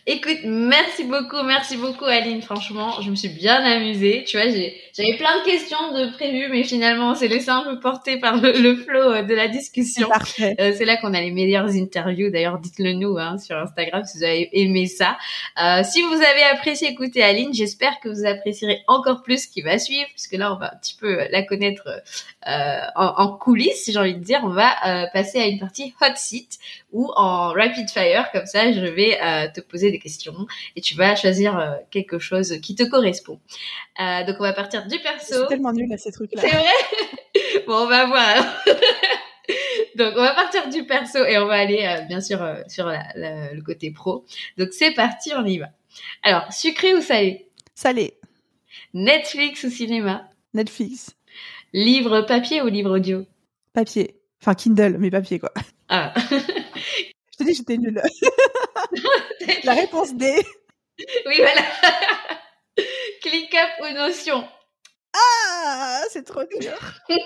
[0.07, 2.41] Écoute, merci beaucoup, merci beaucoup Aline.
[2.41, 4.23] Franchement, je me suis bien amusée.
[4.25, 7.79] Tu vois, j'avais plein de questions de prévues, mais finalement, on s'est laissé un peu
[7.79, 10.07] porter par le, le flow euh, de la discussion.
[10.09, 10.55] Parfait.
[10.59, 12.31] Euh, c'est là qu'on a les meilleures interviews.
[12.31, 15.17] D'ailleurs, dites-le nous hein, sur Instagram si vous avez aimé ça.
[15.61, 19.61] Euh, si vous avez apprécié écouter Aline, j'espère que vous apprécierez encore plus ce qui
[19.61, 21.87] va suivre, puisque là, on va un petit peu la connaître
[22.47, 24.39] euh, en, en, coulisses, si j'ai envie de dire.
[24.43, 26.59] On va passer à une partie hot seat
[26.91, 29.19] ou en rapid fire, comme ça, je vais
[29.53, 33.39] te poser des questions et tu vas choisir euh, quelque chose qui te correspond.
[33.99, 35.35] Euh, donc on va partir du perso.
[35.41, 36.41] C'est tellement nul à ces trucs-là.
[36.41, 36.65] C'est vrai?
[37.67, 38.35] Bon, on va voir.
[39.95, 43.61] donc on va partir du perso et on va aller euh, bien sûr sur le
[43.61, 44.25] côté pro.
[44.57, 45.69] Donc c'est parti, on y va.
[46.23, 47.47] Alors, sucré ou salé?
[47.75, 48.17] Salé.
[48.93, 50.29] Netflix ou cinéma?
[50.53, 51.15] Netflix.
[51.73, 53.25] Livre papier ou livre audio?
[53.73, 54.18] Papier.
[54.41, 55.51] Enfin Kindle, mais papier quoi.
[55.89, 56.13] Ah.
[56.29, 58.01] Je te dis, j'étais nulle.
[59.63, 60.29] La réponse D.
[61.25, 61.61] Oui, voilà.
[63.21, 64.47] ClickUp ou Notion
[65.21, 66.71] Ah, c'est trop dur.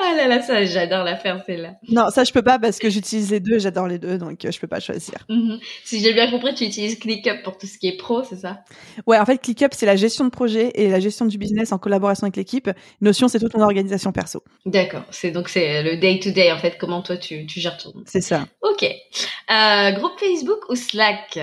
[0.00, 1.74] ah là là, ça, j'adore la faire celle-là.
[1.88, 4.50] Non, ça je peux pas parce que j'utilise les deux, j'adore les deux, donc euh,
[4.50, 5.14] je peux pas choisir.
[5.28, 5.58] Mhm.
[5.84, 8.60] Si j'ai bien compris, tu utilises ClickUp pour tout ce qui est pro, c'est ça?
[9.06, 11.78] Ouais, en fait, ClickUp c'est la gestion de projet et la gestion du business en
[11.78, 12.70] collaboration avec l'équipe.
[13.00, 14.42] Notion, c'est toute ton organisation perso.
[14.66, 16.76] D'accord, c'est donc c'est le day to day en fait.
[16.78, 17.92] Comment toi tu, tu gères ton.
[18.06, 18.46] C'est ça.
[18.62, 18.84] Ok.
[18.84, 21.38] Euh, groupe Facebook ou Slack?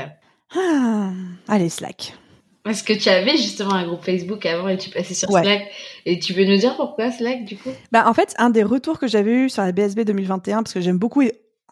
[0.56, 1.12] Ah,
[1.48, 2.14] Allez, Slack.
[2.70, 5.72] Parce que tu avais justement un groupe Facebook avant et tu passais sur Slack.
[6.06, 7.72] Et tu veux nous dire pourquoi Slack du coup?
[7.92, 10.80] Bah en fait, un des retours que j'avais eu sur la BSB 2021, parce que
[10.80, 11.24] j'aime beaucoup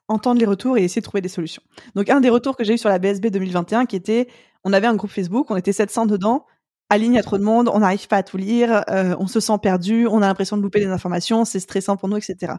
[0.08, 1.62] entendre les retours et essayer de trouver des solutions.
[1.94, 4.28] Donc un des retours que j'ai eu sur la BSB 2021 qui était,
[4.64, 6.48] on avait un groupe Facebook, on était 700 dedans,
[6.90, 9.28] Aline, il y a trop de monde, on n'arrive pas à tout lire, euh, on
[9.28, 12.54] se sent perdu, on a l'impression de louper des informations, c'est stressant pour nous, etc.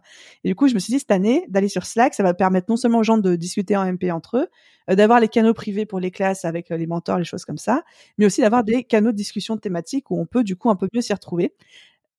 [0.44, 2.66] Et du coup, je me suis dit cette année d'aller sur Slack, ça va permettre
[2.68, 4.48] non seulement aux gens de discuter en MP entre eux,
[4.90, 7.56] euh, d'avoir les canaux privés pour les classes avec euh, les mentors, les choses comme
[7.56, 7.82] ça,
[8.18, 10.88] mais aussi d'avoir des canaux de discussion thématiques où on peut du coup un peu
[10.92, 11.54] mieux s'y retrouver.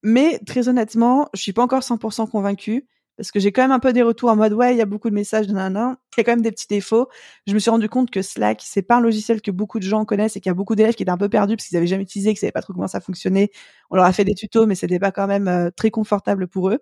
[0.02, 2.88] Mais très honnêtement, je suis pas encore 100% convaincue
[3.20, 4.86] parce que j'ai quand même un peu des retours en mode ouais, il y a
[4.86, 5.98] beaucoup de messages, nanana.
[6.16, 7.10] Il y a quand même des petits défauts.
[7.48, 10.06] Je me suis rendu compte que Slack, c'est pas un logiciel que beaucoup de gens
[10.06, 11.86] connaissent et qu'il y a beaucoup d'élèves qui étaient un peu perdus parce qu'ils avaient
[11.86, 13.52] jamais utilisé, qu'ils savaient pas trop comment ça fonctionnait.
[13.90, 16.70] On leur a fait des tutos, mais c'était pas quand même euh, très confortable pour
[16.70, 16.80] eux.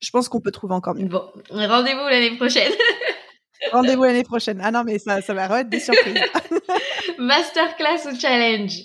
[0.00, 1.08] Je pense qu'on peut trouver encore mieux.
[1.08, 2.70] Bon, rendez-vous l'année prochaine.
[3.72, 4.60] rendez-vous l'année prochaine.
[4.62, 6.22] Ah non, mais ça, ça va être des surprises.
[7.18, 8.82] Masterclass ou challenge?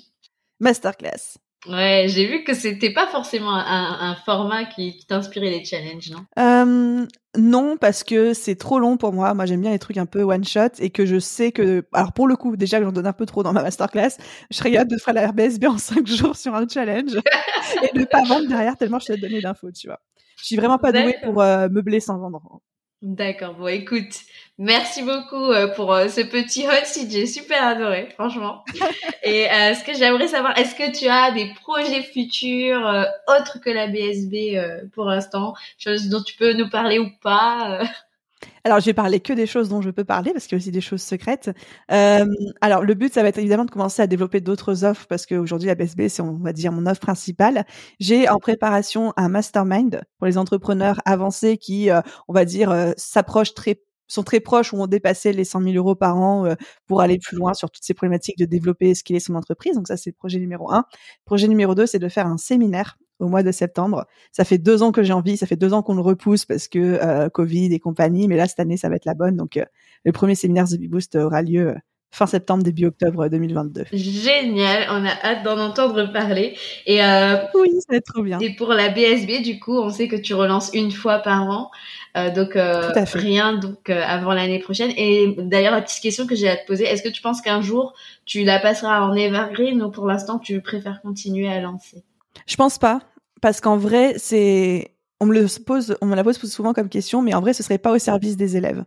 [0.59, 1.37] Masterclass.
[1.67, 6.11] Ouais, j'ai vu que c'était pas forcément un, un format qui, qui t'inspirait les challenges,
[6.11, 6.25] non?
[6.37, 7.07] Euh,
[7.37, 9.33] Non, parce que c'est trop long pour moi.
[9.33, 12.13] Moi, j'aime bien les trucs un peu one shot et que je sais que, alors
[12.13, 14.17] pour le coup, déjà que j'en donne un peu trop dans ma masterclass,
[14.51, 17.15] je serais capable de faire la RBSB en cinq jours sur un challenge
[17.81, 19.99] et de pas vendre derrière tellement je t'ai donné d'infos, tu vois.
[20.37, 22.61] Je suis vraiment pas douée pour euh, meubler sans vendre.
[23.05, 23.53] D'accord.
[23.53, 24.21] Bon, écoute,
[24.57, 27.11] merci beaucoup euh, pour euh, ce petit hot seat.
[27.11, 28.65] J'ai super adoré, franchement.
[29.23, 33.69] Et euh, ce que j'aimerais savoir, est-ce que tu as des projets futurs autres que
[33.69, 37.81] la BSB pour l'instant, choses dont tu peux nous parler ou pas
[38.65, 40.61] alors, je vais parler que des choses dont je peux parler parce qu'il y a
[40.61, 41.51] aussi des choses secrètes.
[41.91, 42.25] Euh,
[42.61, 45.67] alors, le but, ça va être évidemment de commencer à développer d'autres offres parce qu'aujourd'hui,
[45.67, 47.65] la BSB, c'est, on va dire, mon offre principale.
[47.99, 52.91] J'ai en préparation un mastermind pour les entrepreneurs avancés qui, euh, on va dire, euh,
[52.97, 56.45] s'approchent très sont très proches ou ont dépassé les 100 000 euros par an
[56.85, 59.75] pour aller plus loin sur toutes ces problématiques de développer ce qu'il est son entreprise.
[59.75, 60.85] Donc ça, c'est le projet numéro un.
[61.25, 64.05] Projet numéro deux, c'est de faire un séminaire au mois de septembre.
[64.31, 66.67] Ça fait deux ans que j'ai envie, ça fait deux ans qu'on le repousse parce
[66.67, 69.35] que euh, Covid et compagnie, mais là cette année ça va être la bonne.
[69.35, 69.65] Donc euh,
[70.03, 71.75] le premier séminaire The Boost aura lieu euh,
[72.15, 73.85] fin septembre, début octobre 2022.
[73.91, 76.57] Génial, on a hâte d'en entendre parler.
[76.85, 78.39] Et euh, oui, ça va être trop bien.
[78.39, 81.71] Et pour la BSB, du coup, on sait que tu relances une fois par an.
[82.15, 84.91] Euh, donc euh, rien donc avant l'année prochaine.
[84.95, 87.61] Et d'ailleurs la petite question que j'ai à te poser, est-ce que tu penses qu'un
[87.61, 87.93] jour
[88.25, 92.03] tu la passeras en evergreen ou pour l'instant tu préfères continuer à lancer?
[92.47, 93.01] Je pense pas
[93.41, 97.21] parce qu'en vrai c'est on me le pose on me la pose souvent comme question
[97.21, 98.83] mais en vrai ce serait pas au service des élèves.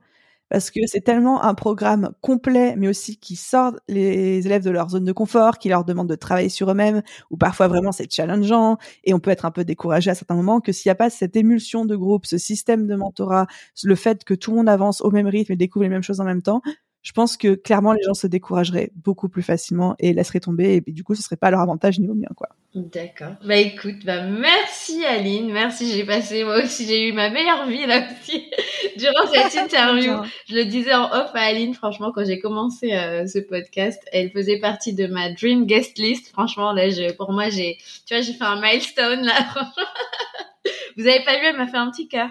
[0.51, 4.89] Parce que c'est tellement un programme complet, mais aussi qui sort les élèves de leur
[4.91, 8.79] zone de confort, qui leur demande de travailler sur eux-mêmes, ou parfois vraiment c'est challengeant,
[9.05, 11.11] et on peut être un peu découragé à certains moments, que s'il n'y a pas
[11.11, 13.47] cette émulsion de groupe, ce système de mentorat,
[13.85, 16.21] le fait que tout le monde avance au même rythme et découvre les mêmes choses
[16.21, 16.63] en même temps,
[17.03, 20.93] je pense que clairement les gens se décourageraient beaucoup plus facilement et laisseraient tomber et,
[20.93, 22.49] du coup ce serait pas leur avantage ni au mien quoi.
[22.75, 23.33] D'accord.
[23.45, 27.87] Bah écoute, bah merci Aline, merci, j'ai passé moi aussi j'ai eu ma meilleure vie
[27.87, 28.45] là aussi
[28.99, 30.15] durant cette interview.
[30.49, 34.31] je le disais en off à Aline, franchement quand j'ai commencé euh, ce podcast, elle
[34.31, 36.29] faisait partie de ma dream guest list.
[36.29, 39.35] Franchement là, je, pour moi j'ai, tu vois, j'ai fait un milestone là.
[40.97, 42.29] Vous avez pas vu, elle m'a fait un petit cœur.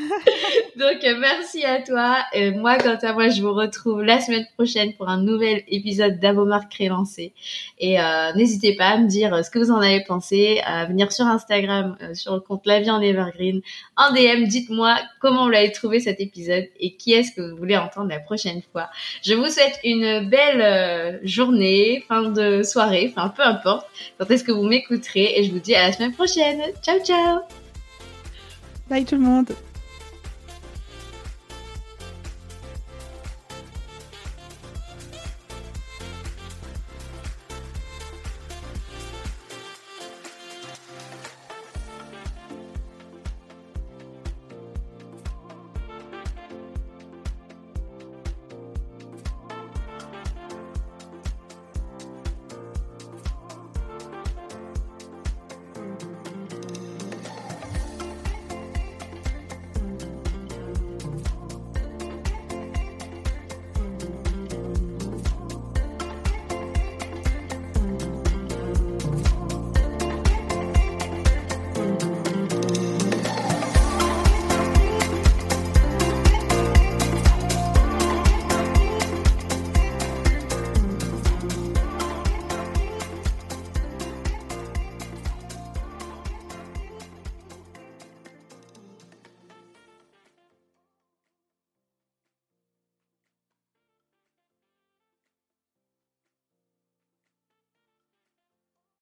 [0.76, 2.18] Donc euh, merci à toi.
[2.32, 6.18] Et moi, quant à moi, je vous retrouve la semaine prochaine pour un nouvel épisode
[6.18, 7.32] d'Avomark Crélancé.
[7.78, 10.86] Et euh, n'hésitez pas à me dire euh, ce que vous en avez pensé, à
[10.86, 13.60] venir sur Instagram, sur le compte La Vie en Evergreen,
[13.96, 14.44] en DM.
[14.44, 18.20] Dites-moi comment vous l'avez trouvé cet épisode et qui est-ce que vous voulez entendre la
[18.20, 18.88] prochaine fois.
[19.22, 23.86] Je vous souhaite une belle journée, fin de soirée, enfin peu importe
[24.18, 25.34] quand est-ce que vous m'écouterez.
[25.36, 26.60] Et je vous dis à la semaine prochaine.
[26.82, 27.40] Ciao ciao.
[28.88, 29.50] Bye tout le monde.